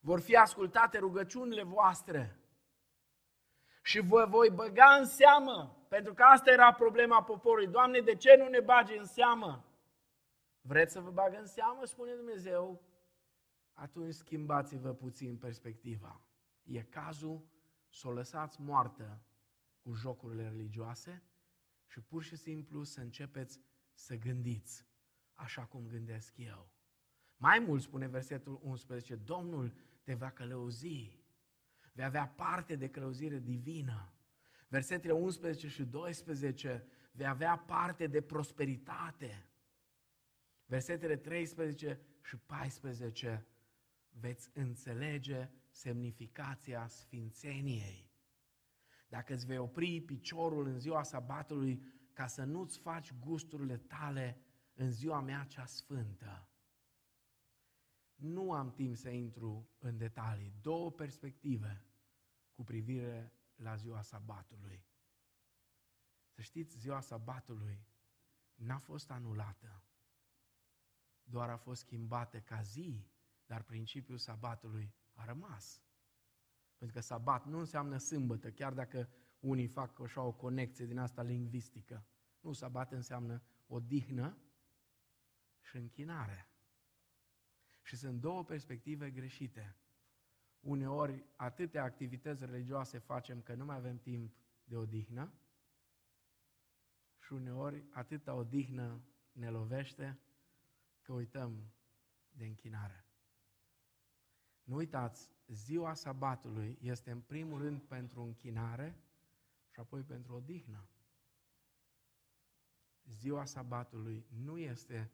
Vor 0.00 0.20
fi 0.20 0.36
ascultate 0.36 0.98
rugăciunile 0.98 1.62
voastre. 1.62 2.36
Și 3.82 4.00
vă 4.00 4.26
voi 4.28 4.50
băga 4.50 4.96
în 4.98 5.06
seamă, 5.06 5.86
pentru 5.88 6.14
că 6.14 6.22
asta 6.22 6.50
era 6.50 6.72
problema 6.72 7.22
poporului. 7.22 7.66
Doamne, 7.66 8.00
de 8.00 8.14
ce 8.14 8.36
nu 8.38 8.48
ne 8.48 8.60
bagi 8.60 8.96
în 8.96 9.04
seamă? 9.04 9.71
Vreți 10.64 10.92
să 10.92 11.00
vă 11.00 11.10
bagă 11.10 11.38
în 11.38 11.46
seamă, 11.46 11.84
spune 11.84 12.14
Dumnezeu? 12.14 12.82
Atunci 13.72 14.14
schimbați-vă 14.14 14.94
puțin 14.94 15.38
perspectiva. 15.38 16.20
E 16.62 16.82
cazul 16.82 17.46
să 17.88 18.08
o 18.08 18.12
lăsați 18.12 18.60
moartă 18.60 19.22
cu 19.82 19.92
jocurile 19.92 20.48
religioase 20.48 21.22
și 21.86 22.00
pur 22.00 22.22
și 22.22 22.36
simplu 22.36 22.82
să 22.82 23.00
începeți 23.00 23.60
să 23.92 24.16
gândiți 24.16 24.86
așa 25.34 25.62
cum 25.62 25.86
gândesc 25.86 26.36
eu. 26.36 26.70
Mai 27.36 27.58
mult 27.58 27.82
spune 27.82 28.06
versetul 28.06 28.60
11, 28.62 29.14
Domnul 29.14 29.74
te 30.02 30.14
va 30.14 30.30
călăuzi, 30.30 31.20
vei 31.92 32.04
avea 32.04 32.28
parte 32.28 32.76
de 32.76 32.88
călăuzire 32.88 33.38
divină. 33.38 34.12
Versetele 34.68 35.12
11 35.12 35.68
și 35.68 35.84
12, 35.84 36.86
vei 37.12 37.26
avea 37.26 37.56
parte 37.56 38.06
de 38.06 38.20
prosperitate. 38.20 39.46
Versetele 40.66 41.16
13 41.16 42.00
și 42.22 42.36
14, 42.36 43.46
veți 44.08 44.50
înțelege 44.54 45.50
semnificația 45.70 46.86
sfințeniei. 46.86 48.10
Dacă 49.08 49.34
îți 49.34 49.46
vei 49.46 49.58
opri 49.58 50.00
piciorul 50.00 50.66
în 50.66 50.78
ziua 50.78 51.02
sabatului 51.02 51.82
ca 52.12 52.26
să 52.26 52.44
nu-ți 52.44 52.78
faci 52.78 53.12
gusturile 53.12 53.76
tale 53.76 54.40
în 54.74 54.90
ziua 54.90 55.20
mea 55.20 55.44
cea 55.44 55.66
sfântă. 55.66 56.48
Nu 58.14 58.52
am 58.52 58.72
timp 58.72 58.96
să 58.96 59.08
intru 59.08 59.70
în 59.78 59.96
detalii. 59.96 60.54
Două 60.60 60.90
perspective 60.90 61.86
cu 62.52 62.64
privire 62.64 63.32
la 63.54 63.76
ziua 63.76 64.02
sabatului. 64.02 64.86
Să 66.28 66.40
știți, 66.40 66.78
ziua 66.78 67.00
sabatului 67.00 67.86
n-a 68.54 68.78
fost 68.78 69.10
anulată, 69.10 69.84
doar 71.24 71.48
a 71.48 71.56
fost 71.56 71.80
schimbată 71.80 72.40
ca 72.40 72.62
zi, 72.62 73.06
dar 73.46 73.62
principiul 73.62 74.18
sabatului 74.18 74.94
a 75.12 75.24
rămas. 75.24 75.82
Pentru 76.76 76.96
că 76.96 77.02
sabat 77.02 77.46
nu 77.46 77.58
înseamnă 77.58 77.96
sâmbătă, 77.96 78.50
chiar 78.50 78.72
dacă 78.72 79.08
unii 79.40 79.66
fac 79.66 80.00
așa 80.00 80.22
o 80.22 80.32
conexie 80.32 80.86
din 80.86 80.98
asta 80.98 81.22
lingvistică. 81.22 82.06
Nu, 82.40 82.52
sabat 82.52 82.92
înseamnă 82.92 83.42
odihnă 83.66 84.38
și 85.60 85.76
închinare. 85.76 86.46
Și 87.82 87.96
sunt 87.96 88.20
două 88.20 88.44
perspective 88.44 89.10
greșite. 89.10 89.76
Uneori 90.60 91.24
atâtea 91.36 91.82
activități 91.82 92.44
religioase 92.44 92.98
facem 92.98 93.42
că 93.42 93.54
nu 93.54 93.64
mai 93.64 93.76
avem 93.76 93.98
timp 93.98 94.34
de 94.64 94.76
odihnă 94.76 95.32
și 97.18 97.32
uneori 97.32 97.84
atâta 97.90 98.34
odihnă 98.34 99.00
ne 99.32 99.50
lovește 99.50 100.18
că 101.02 101.12
uităm 101.12 101.72
de 102.30 102.44
închinare. 102.44 103.06
Nu 104.62 104.76
uitați, 104.76 105.30
ziua 105.46 105.94
sabatului 105.94 106.78
este 106.80 107.10
în 107.10 107.20
primul 107.20 107.60
rând 107.60 107.82
pentru 107.82 108.22
închinare 108.22 109.02
și 109.70 109.80
apoi 109.80 110.02
pentru 110.02 110.34
odihnă. 110.34 110.86
Ziua 113.04 113.44
sabatului 113.44 114.26
nu 114.28 114.58
este 114.58 115.12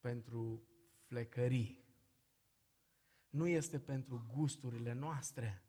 pentru 0.00 0.62
flecării, 1.00 1.84
nu 3.30 3.46
este 3.46 3.80
pentru 3.80 4.26
gusturile 4.32 4.92
noastre, 4.92 5.62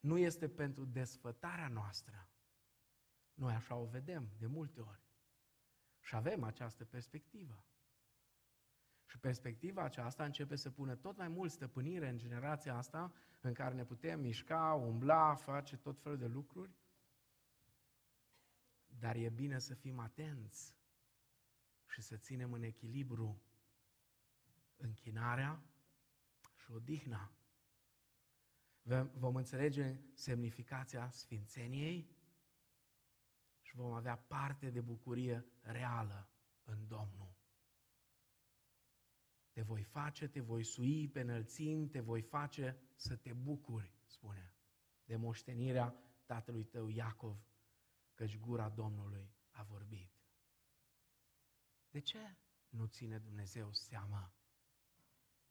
nu 0.00 0.18
este 0.18 0.48
pentru 0.48 0.84
desfătarea 0.84 1.68
noastră. 1.68 2.28
Noi 3.34 3.54
așa 3.54 3.74
o 3.74 3.84
vedem 3.84 4.28
de 4.38 4.46
multe 4.46 4.80
ori. 4.80 5.06
Și 6.00 6.14
avem 6.14 6.42
această 6.42 6.84
perspectivă. 6.84 7.64
Și 9.08 9.18
perspectiva 9.18 9.82
aceasta 9.82 10.24
începe 10.24 10.56
să 10.56 10.70
pună 10.70 10.94
tot 10.94 11.16
mai 11.16 11.28
mult 11.28 11.50
stăpânire 11.50 12.08
în 12.08 12.18
generația 12.18 12.76
asta, 12.76 13.12
în 13.40 13.52
care 13.52 13.74
ne 13.74 13.84
putem 13.84 14.20
mișca, 14.20 14.74
umbla, 14.74 15.34
face 15.34 15.76
tot 15.76 15.98
felul 15.98 16.18
de 16.18 16.26
lucruri. 16.26 16.76
Dar 18.86 19.16
e 19.16 19.28
bine 19.28 19.58
să 19.58 19.74
fim 19.74 19.98
atenți 19.98 20.76
și 21.86 22.02
să 22.02 22.16
ținem 22.16 22.52
în 22.52 22.62
echilibru 22.62 23.42
închinarea 24.76 25.62
și 26.56 26.70
odihna. 26.70 27.32
Vom 29.12 29.36
înțelege 29.36 30.00
semnificația 30.14 31.10
sfințeniei 31.10 32.16
și 33.60 33.76
vom 33.76 33.92
avea 33.92 34.16
parte 34.16 34.70
de 34.70 34.80
bucurie 34.80 35.44
reală 35.62 36.28
în 36.64 36.86
Domnul. 36.86 37.27
Te 39.58 39.64
voi 39.64 39.82
face, 39.82 40.28
te 40.28 40.40
voi 40.40 40.64
sui 40.64 41.08
pe 41.08 41.20
înălțimi, 41.20 41.88
te 41.88 42.00
voi 42.00 42.22
face 42.22 42.76
să 42.94 43.16
te 43.16 43.32
bucuri, 43.32 43.92
spune, 44.04 44.54
de 45.04 45.16
moștenirea 45.16 45.94
tatălui 46.26 46.64
tău 46.64 46.88
Iacov, 46.88 47.38
căci 48.14 48.38
gura 48.38 48.68
Domnului 48.68 49.30
a 49.50 49.62
vorbit. 49.62 50.10
De 51.90 51.98
ce 51.98 52.36
nu 52.68 52.86
ține 52.86 53.18
Dumnezeu 53.18 53.72
seama 53.72 54.32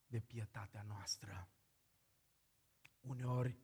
de 0.06 0.20
pietatea 0.20 0.82
noastră? 0.82 1.50
Uneori 3.00 3.58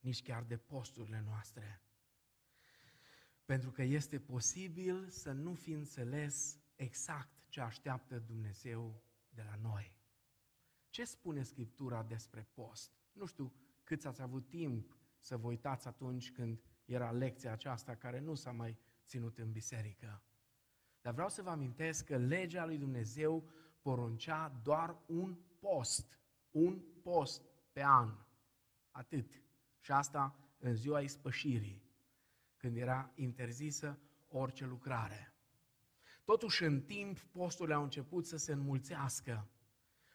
nici 0.00 0.22
chiar 0.22 0.44
de 0.44 0.56
posturile 0.56 1.20
noastre. 1.20 1.82
Pentru 3.44 3.70
că 3.70 3.82
este 3.82 4.20
posibil 4.20 5.08
să 5.08 5.32
nu 5.32 5.54
fi 5.54 5.70
înțeles 5.70 6.58
exact 6.76 7.48
ce 7.48 7.60
așteaptă 7.60 8.18
Dumnezeu 8.18 9.06
de 9.38 9.44
la 9.50 9.56
noi. 9.70 9.96
Ce 10.88 11.04
spune 11.04 11.42
Scriptura 11.42 12.02
despre 12.02 12.48
post? 12.54 12.92
Nu 13.12 13.26
știu 13.26 13.52
câți 13.84 14.06
ați 14.06 14.22
avut 14.22 14.48
timp 14.48 14.96
să 15.18 15.36
vă 15.36 15.46
uitați 15.46 15.86
atunci 15.86 16.32
când 16.32 16.60
era 16.84 17.10
lecția 17.10 17.52
aceasta 17.52 17.94
care 17.94 18.20
nu 18.20 18.34
s-a 18.34 18.52
mai 18.52 18.78
ținut 19.06 19.38
în 19.38 19.52
biserică. 19.52 20.22
Dar 21.00 21.12
vreau 21.12 21.28
să 21.28 21.42
vă 21.42 21.50
amintesc 21.50 22.04
că 22.04 22.16
legea 22.16 22.64
lui 22.64 22.78
Dumnezeu 22.78 23.48
poruncea 23.80 24.48
doar 24.62 24.96
un 25.06 25.36
post, 25.58 26.18
un 26.50 26.82
post 27.02 27.42
pe 27.72 27.82
an, 27.84 28.14
atât. 28.90 29.42
Și 29.80 29.92
asta 29.92 30.36
în 30.58 30.74
ziua 30.74 31.00
ispășirii, 31.00 31.82
când 32.56 32.76
era 32.76 33.12
interzisă 33.14 33.98
orice 34.28 34.66
lucrare. 34.66 35.32
Totuși, 36.28 36.64
în 36.64 36.80
timp, 36.80 37.18
posturile 37.20 37.74
au 37.74 37.82
început 37.82 38.26
să 38.26 38.36
se 38.36 38.52
înmulțească. 38.52 39.48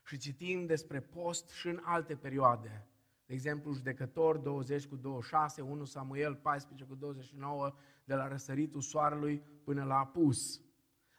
Și 0.06 0.18
citim 0.18 0.66
despre 0.66 1.02
post 1.02 1.50
și 1.50 1.68
în 1.68 1.80
alte 1.84 2.16
perioade. 2.16 2.88
De 3.26 3.34
exemplu, 3.34 3.74
judecător 3.74 4.38
20 4.38 4.86
cu 4.86 4.96
26, 4.96 5.62
1 5.62 5.86
Samuel 5.86 6.36
14 6.36 6.86
cu 6.86 6.96
29, 6.96 7.74
de 8.04 8.16
la 8.16 8.28
răsăritul 8.28 8.82
soarelui 8.82 9.44
până 9.64 9.84
la 9.84 9.98
apus. 9.98 10.62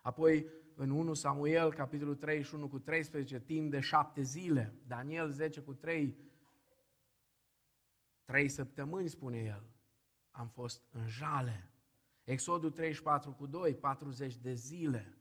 Apoi, 0.02 0.46
în 0.74 0.90
1 0.90 1.14
Samuel, 1.14 1.72
capitolul 1.72 2.16
31 2.16 2.68
cu 2.68 2.78
13, 2.78 3.40
timp 3.40 3.70
de 3.70 3.80
șapte 3.80 4.22
zile. 4.22 4.74
Daniel 4.86 5.30
10 5.30 5.60
cu 5.60 5.74
3, 5.74 6.18
trei 8.24 8.48
săptămâni, 8.48 9.08
spune 9.08 9.38
el, 9.38 9.66
am 10.30 10.48
fost 10.48 10.82
în 10.90 11.06
jale. 11.08 11.73
Exodul 12.24 12.70
34 12.70 13.30
cu 13.32 13.46
2, 13.46 13.74
40 13.74 14.36
de 14.36 14.52
zile. 14.52 15.18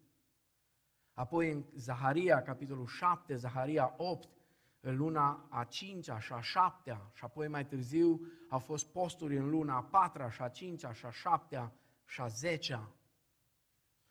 Apoi 1.13 1.51
în 1.51 1.63
Zaharia, 1.75 2.41
capitolul 2.41 2.87
7, 2.87 3.35
Zaharia 3.35 3.93
8, 3.97 4.29
în 4.79 4.97
luna 4.97 5.47
a 5.49 5.63
cincea 5.63 6.19
și 6.19 6.33
a 6.33 6.41
șaptea, 6.41 7.11
și 7.13 7.23
apoi 7.23 7.47
mai 7.47 7.65
târziu 7.65 8.21
au 8.49 8.59
fost 8.59 8.91
posturi 8.91 9.37
în 9.37 9.49
luna 9.49 9.75
a 9.75 9.83
patra 9.83 10.29
și 10.29 10.41
a 10.41 10.47
cincea 10.47 10.93
și 10.93 11.05
a 11.05 11.11
șaptea 11.11 11.73
și 12.05 12.21
a 12.21 12.27
zecea. 12.27 12.91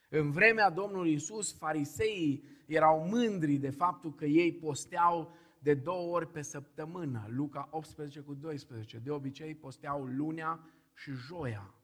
În 0.09 0.30
vremea 0.30 0.70
Domnului 0.70 1.12
Isus, 1.12 1.59
fariseii 1.59 2.45
erau 2.66 3.07
mândri 3.09 3.57
de 3.57 3.70
faptul 3.70 4.14
că 4.14 4.24
ei 4.24 4.53
posteau 4.53 5.34
de 5.59 5.74
două 5.74 6.14
ori 6.14 6.30
pe 6.30 6.43
săptămână, 6.43 7.26
Luca 7.28 7.68
18 7.70 8.20
cu 8.20 8.34
12. 8.34 8.99
De 8.99 9.11
obicei 9.11 9.55
posteau 9.55 10.05
lunea 10.05 10.61
și 10.95 11.11
joia. 11.11 11.74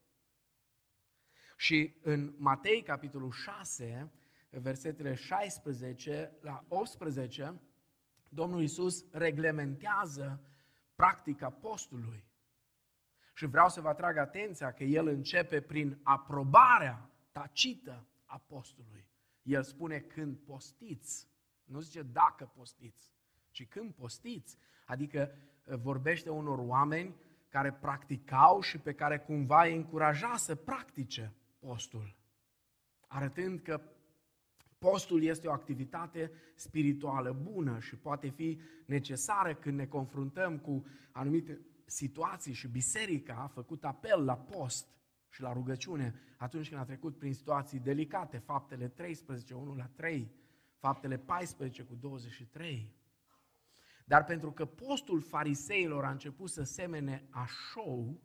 Și 1.61 1.94
în 2.02 2.34
Matei, 2.36 2.82
capitolul 2.82 3.30
6, 3.30 4.12
versetele 4.50 5.14
16 5.14 6.32
la 6.40 6.64
18, 6.68 7.61
Domnul 8.28 8.61
Iisus 8.61 9.04
reglementează 9.11 10.40
practica 10.94 11.50
postului. 11.50 12.24
Și 13.34 13.46
vreau 13.46 13.68
să 13.68 13.80
vă 13.80 13.88
atrag 13.88 14.16
atenția 14.16 14.72
că 14.72 14.84
El 14.84 15.06
începe 15.06 15.61
prin 15.61 16.00
aprobarea 16.02 17.11
tacită 17.32 18.06
a 18.24 18.38
postului. 18.38 19.09
El 19.42 19.62
spune 19.62 19.98
când 19.98 20.36
postiți, 20.36 21.28
nu 21.64 21.80
zice 21.80 22.02
dacă 22.02 22.50
postiți, 22.54 23.12
ci 23.50 23.66
când 23.66 23.94
postiți. 23.94 24.59
Adică 24.84 25.34
vorbește 25.64 26.30
unor 26.30 26.59
oameni 26.59 27.14
care 27.48 27.72
practicau 27.72 28.61
și 28.61 28.78
pe 28.78 28.94
care 28.94 29.18
cumva 29.18 29.62
îi 29.62 29.76
încuraja 29.76 30.36
să 30.36 30.54
practice 30.54 31.32
postul, 31.59 32.16
arătând 33.06 33.61
că 33.61 33.80
Postul 34.78 35.22
este 35.22 35.48
o 35.48 35.52
activitate 35.52 36.32
spirituală 36.54 37.32
bună 37.42 37.78
și 37.78 37.96
poate 37.96 38.28
fi 38.28 38.61
necesară 38.86 39.54
când 39.54 39.76
ne 39.76 39.86
confruntăm 39.86 40.59
cu 40.59 40.84
anumite 41.12 41.61
situații 41.84 42.52
și 42.52 42.68
biserica 42.68 43.34
a 43.34 43.46
făcut 43.46 43.84
apel 43.84 44.24
la 44.24 44.36
post 44.36 44.88
și 45.28 45.40
la 45.40 45.52
rugăciune 45.52 46.14
atunci 46.36 46.68
când 46.68 46.80
a 46.80 46.84
trecut 46.84 47.18
prin 47.18 47.34
situații 47.34 47.78
delicate, 47.78 48.38
faptele 48.38 48.88
13, 48.88 49.54
1 49.54 49.74
la 49.74 49.86
3, 49.86 50.32
faptele 50.78 51.18
14 51.18 51.82
cu 51.82 51.94
23. 51.94 52.96
Dar 54.04 54.24
pentru 54.24 54.52
că 54.52 54.64
postul 54.64 55.20
fariseilor 55.20 56.04
a 56.04 56.11
început 56.11 56.50
să 56.50 56.62
semene 56.62 57.28
a 57.30 57.46
show, 57.46 58.20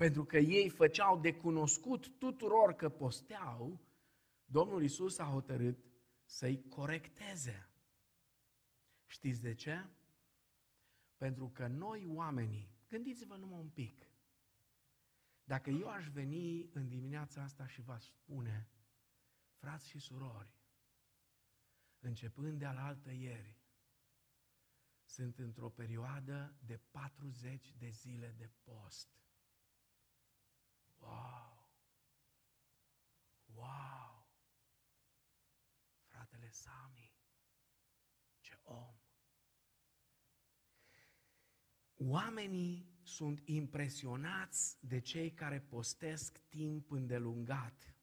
pentru 0.00 0.24
că 0.24 0.38
ei 0.38 0.68
făceau 0.68 1.20
de 1.20 1.34
cunoscut 1.34 2.18
tuturor 2.18 2.72
că 2.72 2.88
posteau, 2.88 3.80
Domnul 4.44 4.82
Isus 4.82 5.18
a 5.18 5.24
hotărât 5.24 5.84
să-i 6.24 6.68
corecteze. 6.68 7.70
Știți 9.06 9.40
de 9.40 9.54
ce? 9.54 9.88
Pentru 11.16 11.48
că 11.48 11.66
noi 11.66 12.06
oamenii, 12.06 12.70
gândiți-vă 12.88 13.36
numai 13.36 13.58
un 13.58 13.68
pic, 13.68 14.06
dacă 15.44 15.70
eu 15.70 15.88
aș 15.88 16.08
veni 16.08 16.70
în 16.72 16.88
dimineața 16.88 17.42
asta 17.42 17.66
și 17.66 17.80
vă 17.80 17.96
spune, 17.98 18.68
frați 19.54 19.88
și 19.88 19.98
surori, 19.98 20.54
începând 21.98 22.58
de 22.58 22.64
alaltă 22.64 23.10
ieri, 23.10 23.56
sunt 25.04 25.38
într-o 25.38 25.68
perioadă 25.68 26.54
de 26.66 26.80
40 26.90 27.74
de 27.78 27.88
zile 27.88 28.34
de 28.38 28.50
post. 28.62 29.20
Wow! 31.00 31.64
Wow! 33.54 34.26
Fratele 36.06 36.50
Sami, 36.50 37.12
ce 38.40 38.58
om! 38.62 38.94
Oamenii 41.96 42.98
sunt 43.02 43.40
impresionați 43.44 44.78
de 44.80 45.00
cei 45.00 45.32
care 45.32 45.60
postesc 45.60 46.38
timp 46.38 46.90
îndelungat 46.90 47.94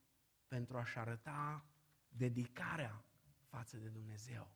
pentru 0.48 0.76
a-și 0.76 0.98
arăta 0.98 1.66
dedicarea 2.08 3.04
față 3.48 3.76
de 3.76 3.88
Dumnezeu. 3.88 4.50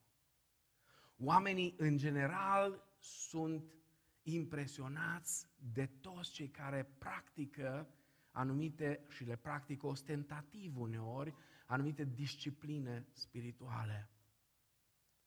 Oamenii, 1.17 1.75
în 1.77 1.97
general, 1.97 2.85
sunt 2.99 3.75
impresionați 4.23 5.47
de 5.57 5.87
toți 5.87 6.31
cei 6.33 6.51
care 6.51 6.85
practică 6.85 7.89
anumite, 8.33 9.05
și 9.09 9.25
le 9.25 9.37
practică 9.37 9.87
ostentativ 9.87 10.79
uneori, 10.79 11.35
anumite 11.67 12.05
discipline 12.05 13.07
spirituale. 13.13 14.11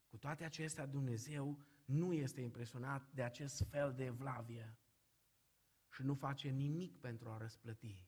Cu 0.08 0.18
toate 0.18 0.44
acestea, 0.44 0.86
Dumnezeu 0.86 1.60
nu 1.86 2.14
este 2.14 2.42
impresionat 2.42 3.12
de 3.14 3.24
acest 3.24 3.64
fel 3.70 3.94
de 3.94 4.04
evlavie 4.04 4.78
și 5.90 6.02
nu 6.02 6.14
face 6.14 6.50
nimic 6.50 6.98
pentru 6.98 7.30
a 7.30 7.38
răsplăti. 7.38 8.08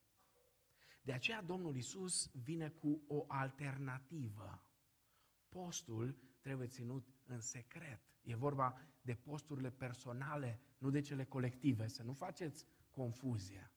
De 1.01 1.13
aceea 1.13 1.41
Domnul 1.41 1.75
Isus 1.75 2.31
vine 2.33 2.69
cu 2.69 3.03
o 3.07 3.25
alternativă. 3.27 4.63
Postul 5.49 6.17
trebuie 6.41 6.67
ținut 6.67 7.07
în 7.25 7.39
secret. 7.39 8.01
E 8.21 8.35
vorba 8.35 8.81
de 9.01 9.13
posturile 9.15 9.71
personale, 9.71 10.59
nu 10.77 10.89
de 10.89 11.01
cele 11.01 11.25
colective. 11.25 11.87
Să 11.87 12.03
nu 12.03 12.13
faceți 12.13 12.65
confuzie. 12.91 13.71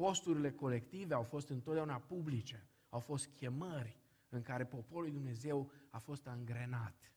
Posturile 0.00 0.52
colective 0.52 1.14
au 1.14 1.22
fost 1.22 1.48
întotdeauna 1.48 1.98
publice, 1.98 2.68
au 2.88 3.00
fost 3.00 3.26
chemări 3.26 3.96
în 4.28 4.42
care 4.42 4.66
poporul 4.66 5.02
lui 5.02 5.12
Dumnezeu 5.12 5.72
a 5.90 5.98
fost 5.98 6.26
angrenat. 6.26 7.12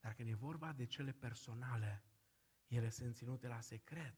Dar 0.00 0.14
când 0.14 0.28
e 0.28 0.34
vorba 0.34 0.72
de 0.72 0.84
cele 0.84 1.12
personale, 1.12 2.04
ele 2.66 2.88
sunt 2.88 3.14
ținute 3.14 3.48
la 3.48 3.60
secret. 3.60 4.16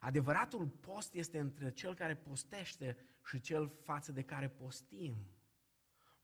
Adevăratul 0.00 0.68
post 0.68 1.14
este 1.14 1.38
între 1.38 1.72
cel 1.72 1.94
care 1.94 2.16
postește 2.16 2.96
și 3.24 3.40
cel 3.40 3.68
față 3.68 4.12
de 4.12 4.22
care 4.22 4.48
postim. 4.48 5.16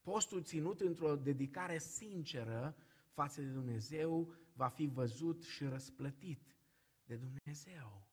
Postul 0.00 0.42
ținut 0.42 0.80
într-o 0.80 1.16
dedicare 1.16 1.78
sinceră 1.78 2.76
față 3.10 3.40
de 3.40 3.48
Dumnezeu 3.48 4.34
va 4.52 4.68
fi 4.68 4.86
văzut 4.86 5.42
și 5.42 5.64
răsplătit 5.64 6.56
de 7.04 7.16
Dumnezeu. 7.16 8.11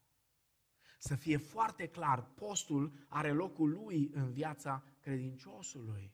Să 1.02 1.14
fie 1.14 1.36
foarte 1.36 1.86
clar, 1.86 2.22
postul 2.22 2.92
are 3.08 3.32
locul 3.32 3.70
lui 3.70 4.10
în 4.12 4.32
viața 4.32 4.84
credinciosului. 5.00 6.12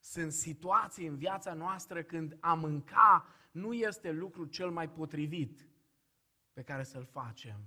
Sunt 0.00 0.32
situații 0.32 1.06
în 1.06 1.16
viața 1.16 1.54
noastră 1.54 2.02
când 2.02 2.36
a 2.40 2.54
mânca 2.54 3.26
nu 3.52 3.72
este 3.72 4.10
lucrul 4.10 4.46
cel 4.46 4.70
mai 4.70 4.90
potrivit 4.90 5.68
pe 6.52 6.62
care 6.62 6.82
să-l 6.82 7.04
facem. 7.04 7.60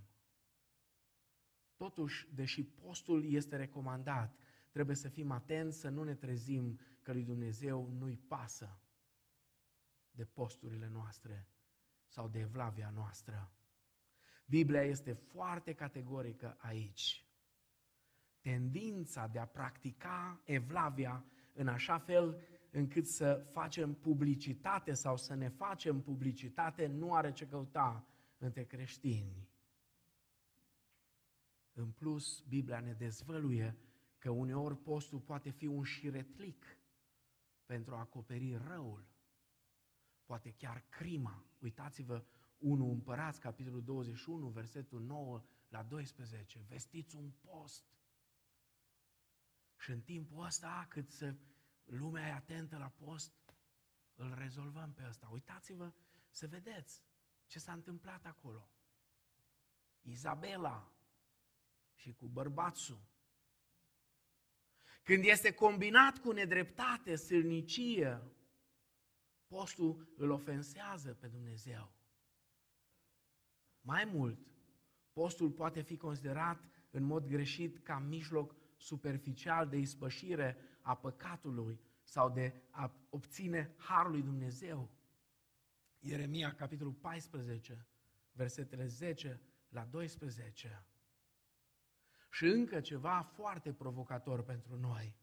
Totuși, 1.76 2.28
deși 2.34 2.64
postul 2.64 3.34
este 3.34 3.56
recomandat, 3.56 4.40
trebuie 4.72 4.96
să 4.96 5.10
fim 5.10 5.32
atenți 5.32 5.80
să 5.80 5.90
nu 5.90 6.04
ne 6.04 6.16
trezim 6.16 6.80
că 7.02 7.14
lui 7.14 7.24
Dumnezeu 7.24 7.90
nu-i 7.90 8.18
pasă 8.18 8.80
de 10.12 10.26
posturile 10.26 10.88
noastre 10.88 11.48
sau 12.08 12.28
de 12.28 12.40
evlavia 12.40 12.90
noastră. 12.90 13.52
Biblia 14.50 14.82
este 14.82 15.14
foarte 15.14 15.74
categorică 15.74 16.58
aici. 16.60 17.26
Tendința 18.40 19.28
de 19.28 19.40
a 19.40 19.46
practica 19.46 20.42
evlavia 20.44 21.26
în 21.54 21.68
așa 21.68 21.98
fel 21.98 22.42
încât 22.72 23.08
să 23.08 23.48
facem 23.52 23.94
publicitate 23.94 24.94
sau 24.94 25.18
să 25.18 25.34
ne 25.34 25.50
facem 25.50 26.02
publicitate 26.02 26.88
nu 26.88 27.14
are 27.14 27.32
ce 27.32 27.48
căuta 27.48 28.08
între 28.38 28.64
creștini. 28.64 29.50
În 31.74 31.92
plus, 31.92 32.44
Biblia 32.48 32.80
ne 32.80 32.94
dezvăluie 32.94 33.78
că 34.18 34.30
uneori 34.30 34.78
postul 34.78 35.20
poate 35.20 35.50
fi 35.50 35.66
un 35.66 35.84
șiretlic 35.84 36.66
pentru 37.66 37.96
a 37.96 38.00
acoperi 38.00 38.56
răul, 38.68 39.06
poate 40.26 40.52
chiar 40.52 40.84
crima. 40.90 41.46
Uitați-vă 41.60 42.26
1 42.58 42.92
Împărați, 42.92 43.40
capitolul 43.40 43.84
21, 43.84 44.48
versetul 44.48 45.02
9 45.02 45.44
la 45.68 45.84
12. 45.84 46.66
Vestiți 46.68 47.16
un 47.16 47.32
post. 47.32 47.86
Și 49.78 49.92
în 49.92 50.02
timpul 50.02 50.46
ăsta, 50.46 50.86
cât 50.90 51.12
să 51.12 51.36
lumea 51.84 52.28
e 52.28 52.32
atentă 52.32 52.78
la 52.78 52.90
post, 52.90 53.34
îl 54.16 54.34
rezolvăm 54.34 54.94
pe 54.94 55.06
ăsta. 55.08 55.30
Uitați-vă 55.32 55.94
să 56.30 56.48
vedeți 56.48 57.04
ce 57.46 57.60
s-a 57.60 57.72
întâmplat 57.72 58.26
acolo. 58.26 58.70
Izabela 60.02 60.92
și 61.96 62.14
cu 62.14 62.28
bărbatul. 62.28 63.06
Când 65.04 65.24
este 65.24 65.54
combinat 65.54 66.18
cu 66.18 66.32
nedreptate, 66.32 67.16
sârnicie, 67.16 68.22
postul 69.48 70.14
îl 70.18 70.30
ofensează 70.30 71.14
pe 71.14 71.28
Dumnezeu. 71.28 71.97
Mai 73.88 74.06
mult, 74.06 74.40
postul 75.14 75.52
poate 75.52 75.82
fi 75.82 75.98
considerat 75.98 76.64
în 76.92 77.04
mod 77.04 77.26
greșit 77.26 77.78
ca 77.78 78.00
mijloc 78.00 78.56
superficial 78.78 79.68
de 79.68 79.78
ispășire 79.78 80.58
a 80.82 80.96
păcatului 80.96 81.80
sau 82.04 82.30
de 82.30 82.62
a 82.70 82.92
obține 83.10 83.74
harul 83.78 84.12
lui 84.12 84.22
Dumnezeu. 84.22 84.90
Ieremia, 86.00 86.56
capitolul 86.56 86.94
14, 86.94 87.88
versetele 88.32 88.86
10 88.86 89.42
la 89.70 89.86
12. 89.86 90.86
Și 92.32 92.46
încă 92.46 92.82
ceva 92.82 93.22
foarte 93.22 93.74
provocator 93.74 94.44
pentru 94.44 94.80
noi. 94.80 95.16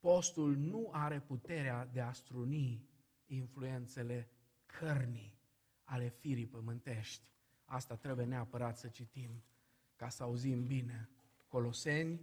Postul 0.00 0.56
nu 0.56 0.88
are 0.92 1.20
puterea 1.20 1.86
de 1.86 2.00
a 2.00 2.12
struni 2.12 2.88
influențele 3.26 4.30
cărnii 4.66 5.38
ale 5.84 6.08
firii 6.08 6.46
pământești. 6.46 7.26
Asta 7.70 7.94
trebuie 7.94 8.26
neapărat 8.26 8.78
să 8.78 8.88
citim 8.88 9.42
ca 9.96 10.08
să 10.08 10.22
auzim 10.22 10.66
bine. 10.66 11.08
Coloseni, 11.48 12.20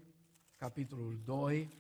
capitolul 0.56 1.20
2, 1.24 1.78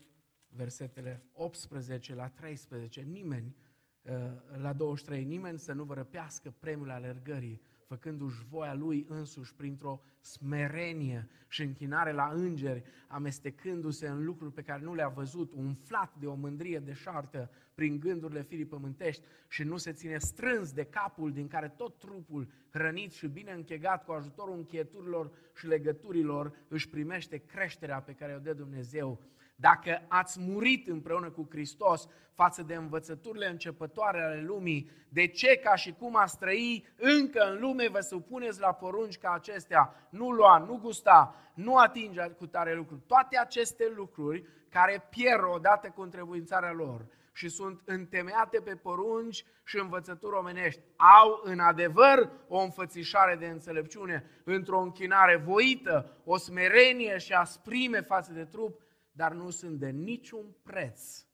versetele 0.47 1.23
18 1.33 2.15
la 2.15 2.27
13. 2.27 3.01
Nimeni, 3.01 3.55
uh, 4.01 4.13
la 4.57 4.73
23, 4.73 5.23
nimeni 5.23 5.59
să 5.59 5.73
nu 5.73 5.83
vă 5.83 5.93
răpească 5.93 6.53
premiul 6.59 6.89
alergării, 6.89 7.61
făcându-și 7.85 8.45
voia 8.49 8.73
lui 8.73 9.05
însuși 9.09 9.55
printr-o 9.55 10.01
smerenie 10.21 11.27
și 11.47 11.61
închinare 11.61 12.11
la 12.11 12.31
îngeri, 12.33 12.83
amestecându-se 13.07 14.07
în 14.07 14.25
lucruri 14.25 14.53
pe 14.53 14.61
care 14.61 14.81
nu 14.81 14.93
le-a 14.93 15.07
văzut, 15.07 15.51
umflat 15.51 16.15
de 16.19 16.25
o 16.25 16.35
mândrie 16.35 16.79
deșartă 16.79 17.51
prin 17.75 17.99
gândurile 17.99 18.41
firii 18.41 18.65
pământești 18.65 19.23
și 19.47 19.63
nu 19.63 19.77
se 19.77 19.91
ține 19.91 20.17
strâns 20.17 20.71
de 20.71 20.83
capul 20.83 21.31
din 21.31 21.47
care 21.47 21.67
tot 21.67 21.97
trupul, 21.97 22.47
hrănit 22.69 23.11
și 23.11 23.27
bine 23.27 23.51
închegat 23.51 24.05
cu 24.05 24.11
ajutorul 24.11 24.55
încheieturilor 24.55 25.31
și 25.55 25.67
legăturilor, 25.67 26.57
își 26.67 26.89
primește 26.89 27.37
creșterea 27.37 28.01
pe 28.01 28.13
care 28.13 28.35
o 28.35 28.39
dă 28.39 28.53
Dumnezeu 28.53 29.21
Dacă 29.55 30.05
ați 30.07 30.39
murit 30.39 30.87
împreună 30.87 31.29
cu 31.29 31.47
Hristos 31.49 32.07
față 32.33 32.63
de 32.63 32.75
învățăturile 32.75 33.49
începătoare 33.49 34.21
ale 34.21 34.41
lumii, 34.41 34.89
de 35.09 35.27
ce, 35.27 35.57
ca 35.57 35.75
și 35.75 35.91
cum 35.91 36.15
ați 36.15 36.37
trăi 36.37 36.87
încă 36.95 37.51
în 37.51 37.59
lume, 37.59 37.87
vă 37.87 37.99
supuneți 37.99 38.59
la 38.59 38.73
porunci 38.73 39.17
ca 39.17 39.31
acestea? 39.31 40.07
Nu 40.09 40.31
lua, 40.31 40.57
nu 40.57 40.77
gusta, 40.77 41.35
nu 41.53 41.75
atinge 41.75 42.21
cu 42.21 42.47
tare 42.47 42.75
lucruri. 42.75 43.01
Toate 43.07 43.37
aceste 43.37 43.91
lucruri 43.95 44.45
care 44.69 45.07
pierd 45.09 45.43
odată 45.53 45.89
cu 45.89 46.01
întrebuințarea 46.01 46.71
lor 46.71 47.05
și 47.31 47.49
sunt 47.49 47.81
întemeiate 47.85 48.59
pe 48.59 48.75
porunci 48.75 49.45
și 49.63 49.79
învățături 49.79 50.35
omenești. 50.35 50.81
Au 50.95 51.41
în 51.43 51.59
adevăr 51.59 52.29
o 52.47 52.59
înfățișare 52.59 53.35
de 53.35 53.45
înțelepciune, 53.45 54.23
într-o 54.43 54.79
închinare 54.79 55.35
voită, 55.35 56.21
o 56.23 56.37
smerenie 56.37 57.17
și 57.17 57.33
asprime 57.33 58.01
față 58.01 58.31
de 58.33 58.43
trup, 58.43 58.81
dar 59.15 59.33
nu 59.33 59.49
sunt 59.49 59.79
de 59.79 59.89
niciun 59.89 60.55
preț 60.63 61.25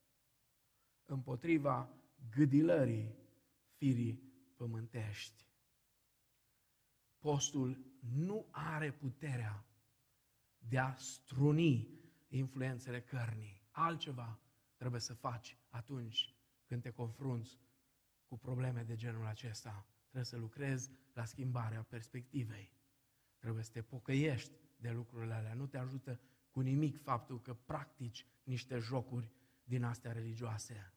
împotriva 1.04 1.88
gâdilării 2.30 3.14
firii 3.76 4.22
pământești. 4.56 5.46
Postul 7.18 7.84
nu 8.00 8.46
are 8.50 8.92
puterea 8.92 9.64
de 10.58 10.78
a 10.78 10.94
struni 10.94 12.00
influențele 12.28 13.00
cărnii. 13.02 13.62
Altceva 13.70 14.38
trebuie 14.76 15.00
să 15.00 15.14
faci 15.14 15.56
atunci 15.68 16.34
când 16.66 16.82
te 16.82 16.90
confrunți 16.90 17.58
cu 18.24 18.38
probleme 18.38 18.82
de 18.82 18.96
genul 18.96 19.26
acesta. 19.26 19.86
Trebuie 20.02 20.24
să 20.24 20.36
lucrezi 20.36 20.90
la 21.12 21.24
schimbarea 21.24 21.82
perspectivei. 21.82 22.72
Trebuie 23.38 23.64
să 23.64 23.70
te 23.70 23.82
pocăiești 23.82 24.52
de 24.76 24.90
lucrurile 24.90 25.34
alea. 25.34 25.54
Nu 25.54 25.66
te 25.66 25.78
ajută 25.78 26.20
cu 26.52 26.60
nimic 26.60 27.02
faptul 27.02 27.40
că 27.40 27.54
practici 27.54 28.26
niște 28.42 28.78
jocuri 28.78 29.30
din 29.64 29.84
astea 29.84 30.12
religioase. 30.12 30.92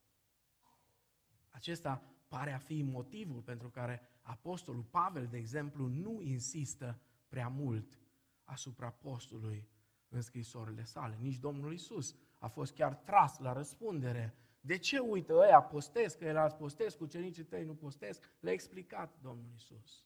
Acesta 1.49 2.15
pare 2.27 2.51
a 2.51 2.57
fi 2.57 2.81
motivul 2.81 3.41
pentru 3.41 3.69
care 3.69 4.01
Apostolul 4.21 4.83
Pavel, 4.83 5.27
de 5.27 5.37
exemplu, 5.37 5.87
nu 5.87 6.21
insistă 6.21 6.99
prea 7.27 7.47
mult 7.47 7.99
asupra 8.43 8.89
postului 8.89 9.69
în 10.09 10.21
scrisorile 10.21 10.83
sale. 10.83 11.17
Nici 11.21 11.37
Domnul 11.37 11.73
Isus 11.73 12.15
a 12.39 12.47
fost 12.47 12.73
chiar 12.73 12.95
tras 12.95 13.37
la 13.37 13.53
răspundere. 13.53 14.35
De 14.61 14.77
ce 14.77 14.99
uită 14.99 15.33
ăia 15.33 15.61
postesc, 15.61 16.17
că 16.17 16.25
el 16.25 16.37
a 16.37 16.47
postesc, 16.47 16.99
ucenicii 17.01 17.43
tăi 17.43 17.63
nu 17.63 17.75
postesc? 17.75 18.31
Le-a 18.39 18.53
explicat 18.53 19.19
Domnul 19.21 19.51
Isus. 19.55 20.05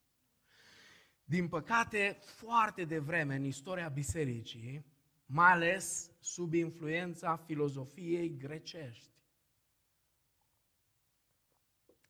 Din 1.23 1.47
păcate, 1.47 2.17
foarte 2.21 2.85
devreme 2.85 3.35
în 3.35 3.43
istoria 3.43 3.89
bisericii, 3.89 4.85
mai 5.31 5.51
ales 5.51 6.11
sub 6.19 6.53
influența 6.53 7.35
filozofiei 7.35 8.37
grecești. 8.37 9.13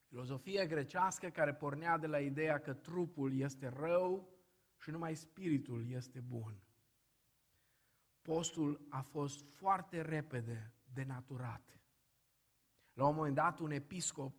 Filozofia 0.08 0.66
grecească 0.66 1.30
care 1.30 1.54
pornea 1.54 1.98
de 1.98 2.08
la 2.08 2.20
ideea 2.20 2.60
că 2.60 2.74
trupul 2.74 3.40
este 3.40 3.68
rău 3.68 4.30
și 4.78 4.90
numai 4.90 5.16
spiritul 5.16 5.90
este 5.90 6.20
bun. 6.20 6.64
Postul 8.22 8.86
a 8.90 9.02
fost 9.02 9.44
foarte 9.44 10.02
repede 10.02 10.74
denaturat. 10.94 11.80
La 12.94 13.08
un 13.08 13.16
moment 13.16 13.36
dat, 13.36 13.60
un 13.60 13.72
episcop 13.72 14.36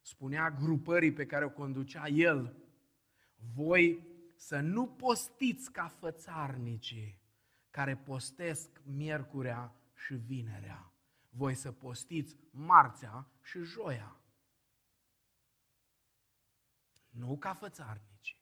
spunea 0.00 0.50
grupării 0.50 1.12
pe 1.12 1.26
care 1.26 1.44
o 1.44 1.50
conducea 1.50 2.06
el, 2.06 2.56
voi 3.54 4.06
să 4.36 4.60
nu 4.60 4.86
postiți 4.86 5.72
ca 5.72 5.88
fățarnicii, 5.88 7.20
care 7.70 7.96
postesc 7.96 8.80
miercurea 8.84 9.74
și 9.94 10.14
vinerea. 10.14 10.92
Voi 11.28 11.54
să 11.54 11.72
postiți 11.72 12.36
marțea 12.50 13.30
și 13.42 13.58
joia. 13.58 14.20
Nu 17.10 17.38
ca 17.38 17.54
fățarnici. 17.54 18.40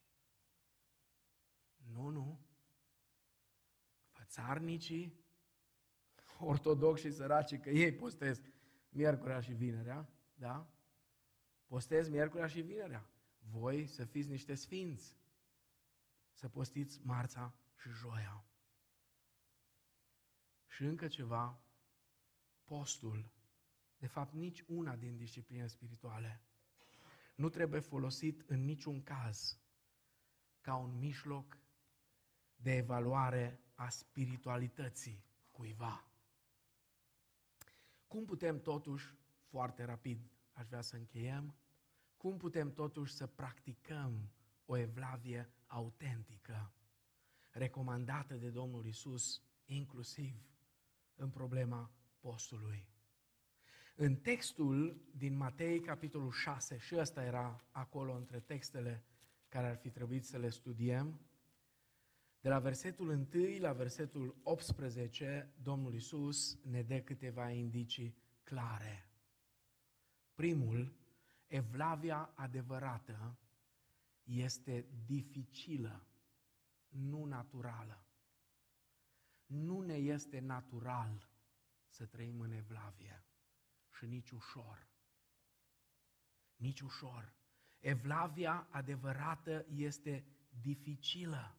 Nu, 1.76 2.08
nu. 2.08 2.40
Fățarnicii, 4.10 5.24
ortodoxi 6.38 7.06
și 7.06 7.12
săraci, 7.12 7.60
că 7.60 7.70
ei 7.70 7.94
postesc 7.94 8.42
miercurea 8.88 9.40
și 9.40 9.52
vinerea, 9.52 10.08
da? 10.34 10.70
Postez 11.66 12.08
miercurea 12.08 12.46
și 12.46 12.60
vinerea. 12.60 13.10
Voi 13.38 13.86
să 13.86 14.04
fiți 14.04 14.28
niște 14.28 14.54
sfinți. 14.54 15.16
Să 16.32 16.48
postiți 16.48 17.00
marța 17.02 17.54
și 17.76 17.88
joia. 17.88 18.44
Și 20.76 20.84
încă 20.84 21.08
ceva, 21.08 21.60
postul, 22.64 23.30
de 23.98 24.06
fapt 24.06 24.32
nici 24.32 24.64
una 24.66 24.96
din 24.96 25.16
discipline 25.16 25.66
spirituale, 25.66 26.42
nu 27.34 27.48
trebuie 27.48 27.80
folosit 27.80 28.40
în 28.46 28.64
niciun 28.64 29.02
caz 29.02 29.58
ca 30.60 30.74
un 30.76 30.98
mijloc 30.98 31.58
de 32.56 32.76
evaluare 32.76 33.60
a 33.74 33.88
spiritualității 33.88 35.24
cuiva. 35.50 36.10
Cum 38.06 38.24
putem 38.24 38.60
totuși, 38.60 39.14
foarte 39.48 39.84
rapid, 39.84 40.30
aș 40.52 40.66
vrea 40.66 40.80
să 40.80 40.96
încheiem, 40.96 41.54
cum 42.16 42.36
putem 42.36 42.72
totuși 42.72 43.12
să 43.12 43.26
practicăm 43.26 44.30
o 44.64 44.76
evlavie 44.76 45.52
autentică, 45.66 46.72
recomandată 47.50 48.34
de 48.34 48.50
Domnul 48.50 48.86
Isus, 48.86 49.42
inclusiv 49.64 50.55
în 51.16 51.30
problema 51.30 51.90
postului. 52.20 52.88
În 53.94 54.16
textul 54.16 55.00
din 55.16 55.36
Matei, 55.36 55.80
capitolul 55.80 56.30
6, 56.30 56.78
și 56.78 56.96
ăsta 56.96 57.24
era 57.24 57.64
acolo 57.70 58.14
între 58.14 58.40
textele 58.40 59.04
care 59.48 59.66
ar 59.66 59.76
fi 59.76 59.90
trebuit 59.90 60.24
să 60.24 60.38
le 60.38 60.48
studiem, 60.48 61.20
de 62.40 62.48
la 62.48 62.58
versetul 62.58 63.08
1 63.08 63.58
la 63.58 63.72
versetul 63.72 64.36
18, 64.42 65.52
Domnul 65.62 65.94
Isus 65.94 66.58
ne 66.62 66.82
dă 66.82 67.00
câteva 67.00 67.50
indicii 67.50 68.16
clare. 68.42 69.10
Primul, 70.34 70.92
evlavia 71.46 72.30
adevărată 72.34 73.38
este 74.22 74.86
dificilă, 75.06 76.06
nu 76.88 77.24
naturală 77.24 78.05
nu 79.47 79.80
ne 79.80 79.94
este 79.94 80.40
natural 80.40 81.28
să 81.88 82.05
trăim 82.05 82.40
în 82.40 82.53
evlavie 82.53 83.24
și 83.99 84.07
nici 84.07 84.30
ușor. 84.30 84.86
Nici 86.57 86.80
ușor. 86.80 87.32
Evlavia 87.78 88.66
adevărată 88.70 89.66
este 89.74 90.24
dificilă. 90.61 91.57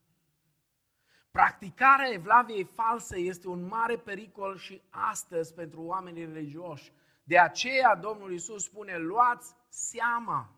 Practicarea 1.31 2.11
evlaviei 2.11 2.63
false 2.63 3.17
este 3.17 3.47
un 3.47 3.67
mare 3.67 3.97
pericol 3.97 4.57
și 4.57 4.81
astăzi 4.89 5.53
pentru 5.53 5.81
oamenii 5.81 6.25
religioși. 6.25 6.91
De 7.23 7.39
aceea 7.39 7.95
Domnul 7.95 8.33
Isus 8.33 8.63
spune, 8.63 8.97
luați 8.97 9.55
seama. 9.69 10.55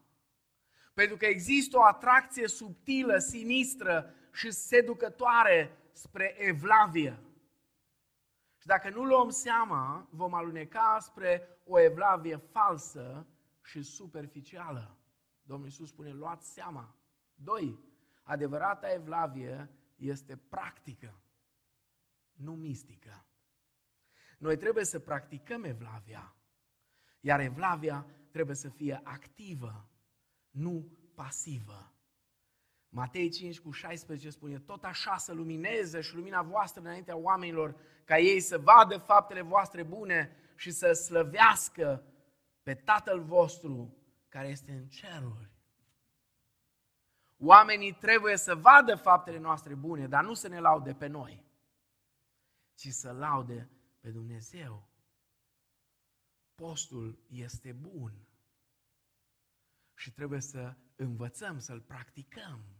Pentru 0.94 1.18
că 1.18 1.26
există 1.26 1.78
o 1.78 1.86
atracție 1.86 2.48
subtilă, 2.48 3.18
sinistră 3.18 4.14
și 4.34 4.52
seducătoare 4.52 5.79
spre 6.00 6.36
evlavie. 6.38 7.20
Și 8.58 8.68
dacă 8.68 8.90
nu 8.90 9.04
luăm 9.04 9.30
seama, 9.30 10.08
vom 10.12 10.34
aluneca 10.34 10.98
spre 11.00 11.60
o 11.66 11.80
evlavie 11.80 12.36
falsă 12.36 13.28
și 13.64 13.82
superficială. 13.82 14.98
Domnul 15.42 15.68
Iisus 15.68 15.90
spune, 15.90 16.12
luați 16.12 16.54
seama. 16.54 16.96
Doi, 17.36 17.80
adevărata 18.24 18.92
evlavie 18.92 19.70
este 19.96 20.38
practică, 20.38 21.22
nu 22.34 22.56
mistică. 22.56 23.26
Noi 24.38 24.58
trebuie 24.58 24.86
să 24.86 25.00
practicăm 25.00 25.64
evlavia, 25.64 26.36
iar 27.20 27.40
evlavia 27.40 28.06
trebuie 28.32 28.56
să 28.56 28.70
fie 28.70 29.02
activă, 29.04 29.90
nu 30.50 30.98
pasivă. 31.16 31.94
Matei 32.90 33.30
5 33.30 33.60
cu 33.60 33.72
16 33.72 34.30
spune, 34.30 34.60
tot 34.60 34.84
așa 34.84 35.18
să 35.18 35.34
lumineze 35.34 36.02
și 36.02 36.16
lumina 36.16 36.42
voastră 36.42 36.82
înaintea 36.82 37.16
oamenilor, 37.16 37.76
ca 38.06 38.18
ei 38.18 38.40
să 38.40 38.58
vadă 38.58 38.98
faptele 38.98 39.42
voastre 39.42 39.84
bune 39.84 40.36
și 40.56 40.72
să 40.72 40.92
slăvească 40.92 42.04
pe 42.64 42.74
Tatăl 42.74 43.24
vostru 43.24 43.98
care 44.28 44.48
este 44.48 44.72
în 44.72 44.88
ceruri. 44.88 45.52
Oamenii 47.38 47.94
trebuie 47.94 48.38
să 48.38 48.56
vadă 48.56 48.96
faptele 48.96 49.38
noastre 49.38 49.76
bune, 49.76 50.08
dar 50.08 50.24
nu 50.24 50.34
să 50.34 50.48
ne 50.48 50.60
laude 50.60 50.94
pe 50.94 51.08
noi, 51.08 51.46
ci 52.76 52.88
să 52.88 53.12
laude 53.12 53.70
pe 54.00 54.10
Dumnezeu. 54.10 54.90
Postul 56.56 57.20
este 57.28 57.72
bun 57.72 58.28
și 59.94 60.12
trebuie 60.12 60.42
să 60.42 60.76
învățăm 60.96 61.60
să-l 61.60 61.82
practicăm 61.82 62.79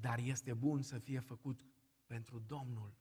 dar 0.00 0.18
este 0.18 0.54
bun 0.54 0.82
să 0.82 0.98
fie 0.98 1.20
făcut 1.20 1.64
pentru 2.06 2.38
Domnul, 2.38 2.96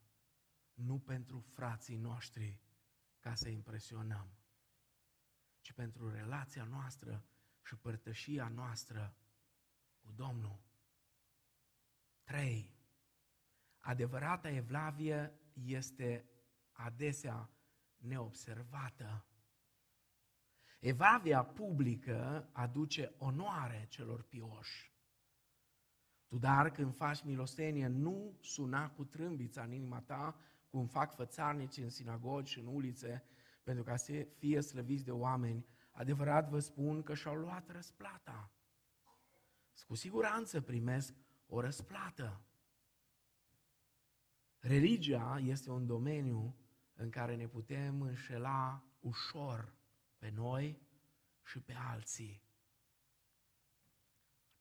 nu 0.73 0.99
pentru 0.99 1.39
frații 1.39 1.97
noștri 1.97 2.61
ca 3.19 3.35
să 3.35 3.49
impresionăm, 3.49 4.37
ci 5.61 5.71
pentru 5.71 6.09
relația 6.09 6.63
noastră 6.63 7.25
și 7.63 7.75
părtășia 7.75 8.47
noastră 8.47 9.15
cu 9.99 10.11
Domnul. 10.11 10.59
3. 12.23 12.75
Adevărata 13.77 14.49
evlavie 14.49 15.39
este 15.53 16.29
adesea 16.71 17.49
neobservată. 17.97 19.25
Evlavia 20.79 21.43
publică 21.43 22.49
aduce 22.51 23.13
onoare 23.17 23.85
celor 23.89 24.23
pioși. 24.23 24.96
Tu, 26.27 26.37
dar, 26.37 26.71
când 26.71 26.95
faci 26.95 27.23
milostenie, 27.23 27.87
nu 27.87 28.37
suna 28.41 28.89
cu 28.89 29.03
trâmbița 29.03 29.63
în 29.63 29.71
inima 29.71 30.01
ta, 30.01 30.35
cum 30.69 30.87
fac 30.87 31.15
fățarnici 31.15 31.77
în 31.77 31.89
sinagogi 31.89 32.51
și 32.51 32.59
în 32.59 32.65
ulițe, 32.65 33.23
pentru 33.63 33.83
ca 33.83 33.95
să 33.95 34.27
fie 34.37 34.61
slăviți 34.61 35.05
de 35.05 35.11
oameni. 35.11 35.65
Adevărat 35.91 36.49
vă 36.49 36.59
spun 36.59 37.03
că 37.03 37.13
și-au 37.13 37.35
luat 37.35 37.69
răsplata. 37.69 38.51
Cu 39.87 39.95
siguranță 39.95 40.61
primesc 40.61 41.13
o 41.47 41.59
răsplată. 41.59 42.41
Religia 44.59 45.39
este 45.43 45.71
un 45.71 45.85
domeniu 45.85 46.55
în 46.93 47.09
care 47.09 47.35
ne 47.35 47.47
putem 47.47 48.01
înșela 48.01 48.83
ușor 48.99 49.73
pe 50.17 50.29
noi 50.29 50.81
și 51.43 51.59
pe 51.59 51.73
alții. 51.73 52.41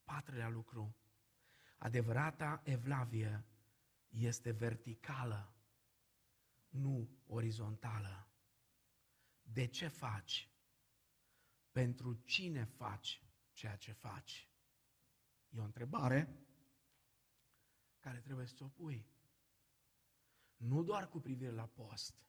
Patrulea 0.04 0.48
lucru, 0.48 0.96
adevărata 1.79 2.61
evlavie 2.64 3.45
este 4.09 4.51
verticală, 4.51 5.55
nu 6.68 7.09
orizontală. 7.27 8.29
De 9.43 9.66
ce 9.66 9.89
faci? 9.89 10.51
Pentru 11.72 12.14
cine 12.14 12.64
faci 12.64 13.22
ceea 13.53 13.77
ce 13.77 13.93
faci? 13.93 14.49
E 15.49 15.59
o 15.59 15.64
întrebare 15.64 16.47
care 18.01 18.20
trebuie 18.20 18.47
să 18.47 18.64
o 18.64 18.68
pui. 18.68 19.07
Nu 20.57 20.83
doar 20.83 21.09
cu 21.09 21.20
privire 21.20 21.51
la 21.51 21.66
post, 21.66 22.27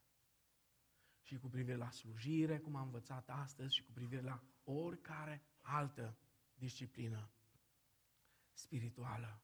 și 1.21 1.37
cu 1.37 1.47
privire 1.47 1.75
la 1.75 1.89
slujire, 1.89 2.59
cum 2.59 2.75
am 2.75 2.85
învățat 2.85 3.29
astăzi, 3.29 3.75
și 3.75 3.83
cu 3.83 3.91
privire 3.91 4.21
la 4.21 4.43
oricare 4.63 5.41
altă 5.61 6.17
disciplină 6.53 7.29
spirituală. 8.57 9.41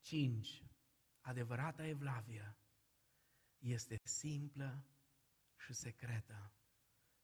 5. 0.00 0.64
Adevărata 1.20 1.86
evlavie 1.86 2.56
este 3.58 4.00
simplă 4.02 4.86
și 5.56 5.72
secretă, 5.72 6.52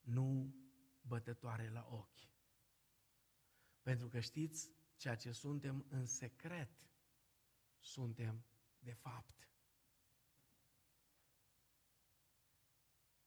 nu 0.01 0.55
bătătoare 1.01 1.69
la 1.69 1.87
ochi. 1.91 2.29
Pentru 3.83 4.09
că 4.09 4.21
știți, 4.21 4.71
ceea 4.97 5.17
ce 5.17 5.33
suntem 5.33 5.87
în 5.89 6.07
secret, 6.07 6.91
suntem 7.79 8.45
de 8.79 8.93
fapt. 8.93 9.49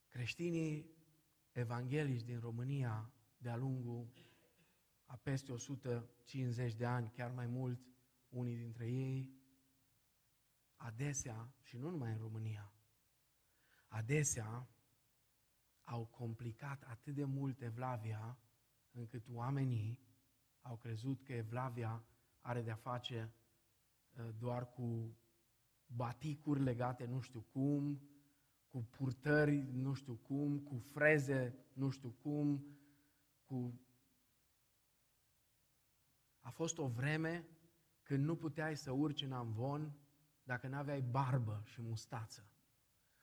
Creștinii 0.08 0.96
evanghelici 1.52 2.24
din 2.24 2.40
România, 2.40 3.14
de-a 3.38 3.56
lungul 3.56 4.14
a 5.14 5.20
peste 5.24 5.52
150 5.52 6.74
de 6.76 6.86
ani, 6.86 7.10
chiar 7.10 7.32
mai 7.32 7.48
mult, 7.48 7.80
unii 8.30 8.56
dintre 8.56 8.92
ei, 8.92 9.34
adesea, 10.76 11.54
și 11.62 11.78
nu 11.78 11.90
numai 11.90 12.12
în 12.12 12.18
România, 12.18 12.74
adesea 13.88 14.68
au 15.84 16.06
complicat 16.06 16.84
atât 16.84 17.14
de 17.16 17.24
mult 17.24 17.62
Evlavia, 17.62 18.38
încât 18.92 19.28
oamenii 19.32 20.00
au 20.62 20.78
crezut 20.78 21.22
că 21.24 21.34
Evlavia 21.34 22.06
are 22.42 22.62
de-a 22.62 22.76
face 22.76 23.34
uh, 24.18 24.30
doar 24.38 24.70
cu 24.70 25.18
baticuri 25.86 26.64
legate 26.64 27.06
nu 27.06 27.20
știu 27.20 27.42
cum, 27.42 28.02
cu 28.68 28.84
purtări 28.84 29.68
nu 29.72 29.94
știu 29.94 30.16
cum, 30.16 30.60
cu 30.60 30.78
freze 30.78 31.56
nu 31.74 31.90
știu 31.90 32.10
cum, 32.10 32.66
cu... 33.46 33.82
A 36.44 36.50
fost 36.50 36.78
o 36.78 36.88
vreme 36.88 37.48
când 38.02 38.24
nu 38.26 38.36
puteai 38.36 38.78
să 38.78 38.92
urci 38.92 39.22
în 39.22 39.32
amvon 39.32 39.98
dacă 40.44 40.68
nu 40.68 40.76
aveai 40.76 41.02
barbă 41.02 41.64
și 41.66 41.82
mustață. 41.82 42.48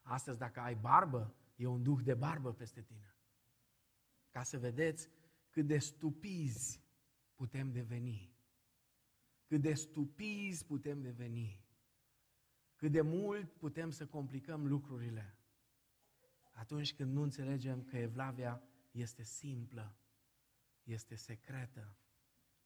Astăzi, 0.02 0.38
dacă 0.38 0.60
ai 0.60 0.74
barbă, 0.74 1.34
e 1.56 1.66
un 1.66 1.82
duh 1.82 2.00
de 2.02 2.14
barbă 2.14 2.52
peste 2.52 2.82
tine. 2.82 3.14
Ca 4.30 4.42
să 4.42 4.58
vedeți 4.58 5.08
cât 5.48 5.66
de 5.66 5.78
stupizi 5.78 6.82
putem 7.34 7.72
deveni. 7.72 8.34
Cât 9.44 9.60
de 9.60 9.74
stupizi 9.74 10.66
putem 10.66 11.00
deveni. 11.00 11.64
Cât 12.76 12.92
de 12.92 13.00
mult 13.00 13.52
putem 13.52 13.90
să 13.90 14.06
complicăm 14.06 14.66
lucrurile 14.66 15.34
atunci 16.60 16.94
când 16.94 17.12
nu 17.12 17.22
înțelegem 17.22 17.84
că 17.84 17.96
Evlavia 17.96 18.62
este 18.90 19.22
simplă, 19.22 19.96
este 20.82 21.14
secretă, 21.14 21.96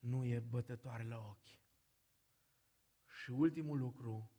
nu 0.05 0.25
e 0.25 0.39
bătătoare 0.39 1.05
la 1.05 1.19
ochi. 1.19 1.59
Și 3.07 3.31
ultimul 3.31 3.79
lucru, 3.79 4.31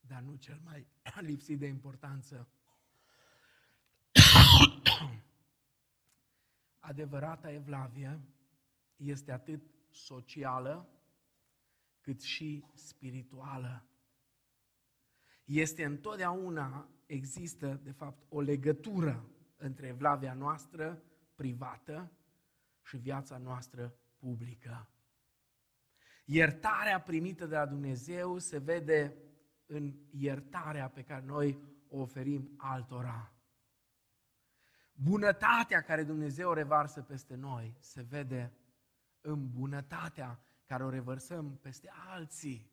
dar 0.00 0.22
nu 0.22 0.34
cel 0.34 0.60
mai 0.64 0.86
lipsit 1.30 1.58
de 1.58 1.66
importanță, 1.66 2.48
adevărata 6.78 7.50
Evlavie 7.50 8.20
este 8.96 9.32
atât 9.32 9.62
socială 9.90 10.88
cât 12.00 12.22
și 12.22 12.64
spirituală. 12.74 13.86
Este 15.44 15.84
întotdeauna 15.84 16.88
există, 17.06 17.80
de 17.82 17.90
fapt, 17.92 18.24
o 18.28 18.40
legătură 18.40 19.28
între 19.56 19.86
evlavia 19.86 20.34
noastră 20.34 21.02
privată 21.34 22.12
și 22.82 22.96
viața 22.96 23.38
noastră 23.38 23.94
publică. 24.16 24.88
Iertarea 26.24 27.00
primită 27.00 27.46
de 27.46 27.54
la 27.54 27.66
Dumnezeu 27.66 28.38
se 28.38 28.58
vede 28.58 29.16
în 29.66 29.94
iertarea 30.10 30.88
pe 30.88 31.02
care 31.02 31.24
noi 31.24 31.58
o 31.88 32.00
oferim 32.00 32.54
altora. 32.56 33.32
Bunătatea 34.92 35.80
care 35.80 36.02
Dumnezeu 36.02 36.48
o 36.50 36.54
revarsă 36.54 37.02
peste 37.02 37.34
noi 37.34 37.76
se 37.80 38.02
vede 38.02 38.52
în 39.20 39.50
bunătatea 39.50 40.40
care 40.64 40.84
o 40.84 40.88
revărsăm 40.88 41.58
peste 41.62 41.90
alții. 42.08 42.72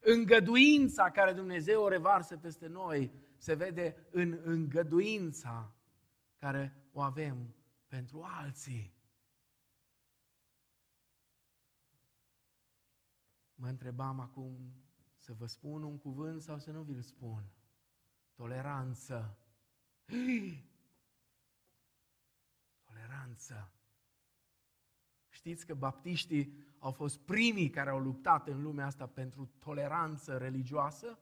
Îngăduința 0.00 1.10
care 1.10 1.32
Dumnezeu 1.32 1.82
o 1.82 1.88
revarsă 1.88 2.36
peste 2.36 2.66
noi 2.66 3.12
se 3.36 3.54
vede 3.54 4.06
în 4.10 4.40
îngăduința 4.42 5.74
care 6.38 6.88
o 6.92 7.00
avem 7.00 7.54
pentru 7.86 8.22
alții. 8.22 8.94
Mă 13.54 13.68
întrebam 13.68 14.20
acum 14.20 14.74
să 15.16 15.32
vă 15.32 15.46
spun 15.46 15.82
un 15.82 15.98
cuvânt 15.98 16.42
sau 16.42 16.58
să 16.58 16.70
nu 16.70 16.82
vi-l 16.82 17.02
spun. 17.02 17.44
Toleranță. 18.34 19.38
Toleranță. 22.86 23.72
Știți 25.28 25.66
că 25.66 25.74
baptiștii 25.74 26.64
au 26.78 26.90
fost 26.90 27.18
primii 27.18 27.70
care 27.70 27.90
au 27.90 27.98
luptat 27.98 28.48
în 28.48 28.62
lumea 28.62 28.86
asta 28.86 29.06
pentru 29.06 29.50
toleranță 29.58 30.36
religioasă? 30.36 31.18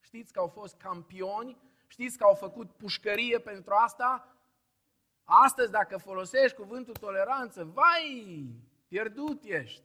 Știți 0.00 0.32
că 0.32 0.38
au 0.38 0.48
fost 0.48 0.76
campioni? 0.76 1.56
Știți 1.86 2.18
că 2.18 2.24
au 2.24 2.34
făcut 2.34 2.70
pușcărie 2.70 3.38
pentru 3.38 3.72
asta? 3.74 4.36
Astăzi, 5.24 5.70
dacă 5.70 5.96
folosești 5.96 6.56
cuvântul 6.56 6.94
toleranță, 6.94 7.64
vai, 7.64 8.46
pierdut 8.88 9.44
ești. 9.44 9.82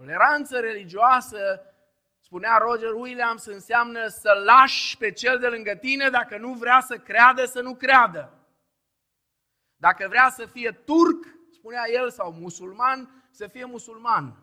Toleranță 0.00 0.60
religioasă, 0.60 1.60
spunea 2.18 2.56
Roger 2.56 2.92
Williams, 2.92 3.44
înseamnă 3.44 4.06
să 4.06 4.42
lași 4.44 4.96
pe 4.96 5.12
cel 5.12 5.38
de 5.38 5.48
lângă 5.48 5.74
tine 5.74 6.08
dacă 6.08 6.38
nu 6.38 6.54
vrea 6.54 6.80
să 6.80 6.98
creadă, 6.98 7.44
să 7.44 7.60
nu 7.60 7.74
creadă. 7.74 8.38
Dacă 9.76 10.08
vrea 10.08 10.30
să 10.30 10.46
fie 10.46 10.70
turc, 10.70 11.26
spunea 11.52 11.82
el, 11.92 12.10
sau 12.10 12.32
musulman, 12.32 13.28
să 13.30 13.46
fie 13.46 13.64
musulman. 13.64 14.42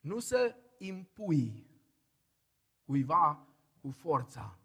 Nu 0.00 0.18
să 0.18 0.54
impui 0.78 1.66
cuiva 2.84 3.46
cu 3.80 3.90
forța. 3.90 4.58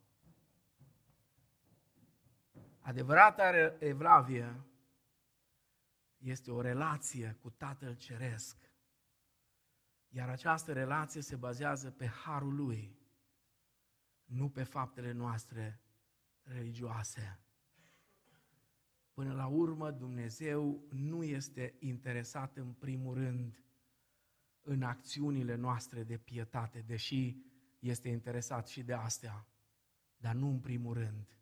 Adevărata 2.82 3.52
evlavie 3.80 4.69
este 6.20 6.52
o 6.52 6.62
relație 6.62 7.38
cu 7.42 7.50
Tatăl 7.50 7.96
Ceresc 7.96 8.70
Iar 10.12 10.30
această 10.30 10.74
relație 10.74 11.22
se 11.22 11.36
bazează 11.36 11.92
pe 11.92 12.08
harul 12.08 12.56
lui, 12.56 12.98
nu 14.26 14.50
pe 14.50 14.64
faptele 14.64 15.12
noastre 15.12 15.82
religioase. 16.42 17.40
Până 19.14 19.34
la 19.34 19.48
urmă, 19.48 19.92
Dumnezeu 19.92 20.84
nu 20.90 21.24
este 21.24 21.76
interesat 21.80 22.58
în 22.58 22.74
primul 22.74 23.14
rând 23.14 23.64
în 24.62 24.84
acțiunile 24.84 25.56
noastre 25.56 26.04
de 26.04 26.18
pietate, 26.18 26.80
deși 26.80 27.38
este 27.80 28.10
interesat 28.10 28.68
și 28.68 28.84
de 28.84 28.94
astea, 28.94 29.48
dar 30.18 30.36
nu 30.36 30.48
în 30.48 30.60
primul 30.60 30.94
rând, 30.94 31.38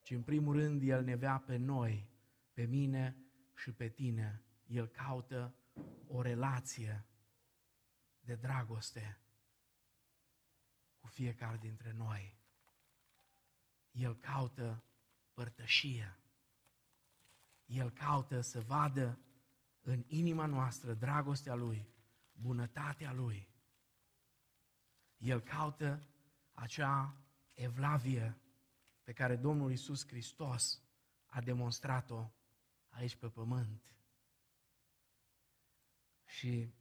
ci 0.00 0.10
în 0.10 0.22
primul 0.22 0.54
rând 0.54 0.82
El 0.82 1.04
ne 1.04 1.14
vrea 1.14 1.38
pe 1.38 1.56
noi, 1.56 2.10
pe 2.52 2.64
mine 2.64 3.16
și 3.58 3.72
pe 3.72 3.88
tine. 3.88 4.42
El 4.66 4.86
caută 4.86 5.54
o 6.06 6.22
relație 6.22 7.04
de 8.20 8.34
dragoste 8.34 9.18
cu 10.96 11.06
fiecare 11.06 11.56
dintre 11.56 11.92
noi. 11.92 12.38
El 13.90 14.16
caută 14.16 14.84
părtășie. 15.32 16.18
El 17.66 17.90
caută 17.90 18.40
să 18.40 18.60
vadă 18.60 19.18
în 19.80 20.04
inima 20.06 20.46
noastră 20.46 20.94
dragostea 20.94 21.54
Lui, 21.54 21.88
bunătatea 22.32 23.12
Lui. 23.12 23.48
El 25.16 25.40
caută 25.40 26.08
acea 26.52 27.16
evlavie 27.52 28.40
pe 29.02 29.12
care 29.12 29.36
Domnul 29.36 29.72
Isus 29.72 30.06
Hristos 30.06 30.82
a 31.26 31.40
demonstrat-o 31.40 32.30
aici 32.98 33.16
pe 33.16 33.28
pământ. 33.28 33.94
Și 36.24 36.72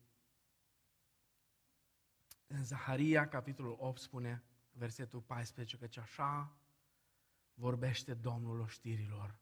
în 2.48 2.64
Zaharia, 2.64 3.28
capitolul 3.28 3.76
8, 3.80 4.00
spune 4.00 4.44
versetul 4.72 5.22
14, 5.22 5.78
căci 5.78 5.98
așa 5.98 6.58
vorbește 7.54 8.14
Domnul 8.14 8.60
oștirilor. 8.60 9.40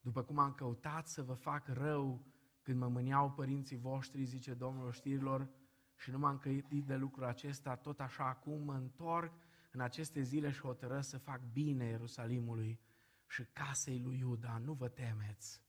După 0.00 0.22
cum 0.22 0.38
am 0.38 0.54
căutat 0.54 1.08
să 1.08 1.22
vă 1.22 1.34
fac 1.34 1.68
rău 1.68 2.26
când 2.62 2.78
mă 2.78 2.88
mâneau 2.88 3.32
părinții 3.32 3.76
voștri, 3.76 4.24
zice 4.24 4.54
Domnul 4.54 4.86
oștirilor, 4.86 5.48
și 5.96 6.10
nu 6.10 6.18
m-am 6.18 6.38
căitit 6.38 6.86
de 6.86 6.96
lucrul 6.96 7.24
acesta, 7.24 7.76
tot 7.76 8.00
așa 8.00 8.28
acum 8.28 8.62
mă 8.62 8.74
întorc 8.74 9.32
în 9.70 9.80
aceste 9.80 10.22
zile 10.22 10.50
și 10.50 10.60
hotără 10.60 11.00
să 11.00 11.18
fac 11.18 11.40
bine 11.52 11.84
Ierusalimului 11.84 12.80
și 13.26 13.44
casei 13.44 14.00
lui 14.00 14.18
Iuda. 14.18 14.58
Nu 14.58 14.72
vă 14.72 14.88
temeți. 14.88 15.63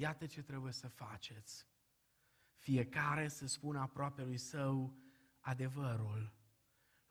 Iată 0.00 0.26
ce 0.26 0.42
trebuie 0.42 0.72
să 0.72 0.88
faceți. 0.88 1.66
Fiecare 2.56 3.28
să 3.28 3.46
spună 3.46 3.78
aproape 3.78 4.24
lui 4.24 4.36
său 4.36 4.96
adevărul. 5.40 6.32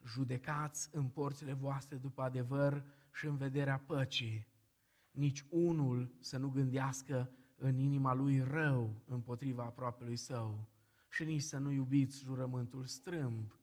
Judecați 0.06 0.90
în 0.92 1.10
porțile 1.10 1.54
voastre 1.54 1.98
după 1.98 2.22
adevăr 2.22 2.86
și 3.14 3.26
în 3.26 3.38
vederea 3.38 3.78
păcii. 3.78 4.48
Nici 5.12 5.46
unul 5.50 6.16
să 6.20 6.38
nu 6.38 6.50
gândească 6.50 7.32
în 7.56 7.78
inima 7.78 8.14
lui 8.14 8.42
rău 8.42 9.04
împotriva 9.06 9.64
aproapelui 9.64 10.16
său 10.16 10.68
și 11.10 11.24
nici 11.24 11.42
să 11.42 11.58
nu 11.58 11.72
iubiți 11.72 12.24
jurământul 12.24 12.86
strâmb, 12.86 13.56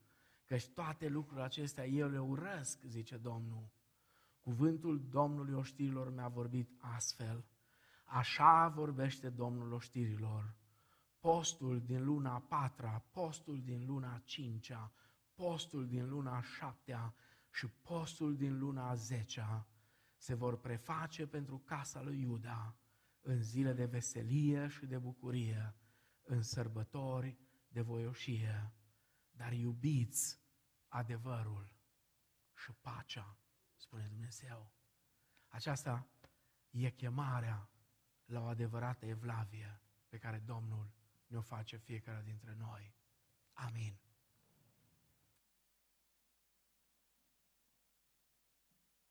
căci 0.45 0.67
toate 0.67 1.07
lucrurile 1.07 1.45
acestea 1.45 1.87
eu 1.87 2.09
le 2.09 2.19
urăsc, 2.19 2.83
zice 2.83 3.17
Domnul. 3.17 3.69
Cuvântul 4.39 5.07
Domnului 5.09 5.53
oștirilor 5.53 6.13
mi-a 6.13 6.27
vorbit 6.27 6.69
astfel. 6.77 7.45
Așa 8.09 8.67
vorbește 8.67 9.29
Domnul 9.29 9.73
oștirilor. 9.73 10.55
Postul 11.19 11.81
din 11.81 12.03
luna 12.03 12.33
a 12.33 12.39
patra, 12.39 13.03
postul 13.11 13.61
din 13.61 13.85
luna 13.85 14.13
a 14.13 14.21
cincea, 14.25 14.91
postul 15.35 15.87
din 15.87 16.09
luna 16.09 16.35
a 16.35 16.41
șaptea 16.41 17.15
și 17.51 17.67
postul 17.67 18.35
din 18.35 18.59
luna 18.59 18.89
a 18.89 18.95
zecea 18.95 19.67
se 20.17 20.33
vor 20.33 20.59
preface 20.59 21.27
pentru 21.27 21.57
casa 21.57 22.01
lui 22.01 22.21
Iuda 22.21 22.75
în 23.21 23.41
zile 23.41 23.73
de 23.73 23.85
veselie 23.85 24.67
și 24.67 24.85
de 24.85 24.97
bucurie, 24.97 25.75
în 26.21 26.41
sărbători 26.41 27.37
de 27.67 27.81
voioșie, 27.81 28.73
dar 29.31 29.51
iubiți 29.51 30.41
adevărul 30.87 31.75
și 32.55 32.71
pacea, 32.71 33.37
spune 33.75 34.07
Dumnezeu. 34.09 34.71
Aceasta 35.47 36.07
e 36.69 36.89
chemarea 36.89 37.69
la 38.27 38.41
o 38.41 38.45
adevărată 38.45 39.05
evlavie 39.05 39.81
pe 40.09 40.17
care 40.17 40.37
Domnul 40.45 40.91
ne-o 41.27 41.41
face 41.41 41.77
fiecare 41.77 42.21
dintre 42.23 42.55
noi. 42.57 42.93
Amin. 43.53 43.99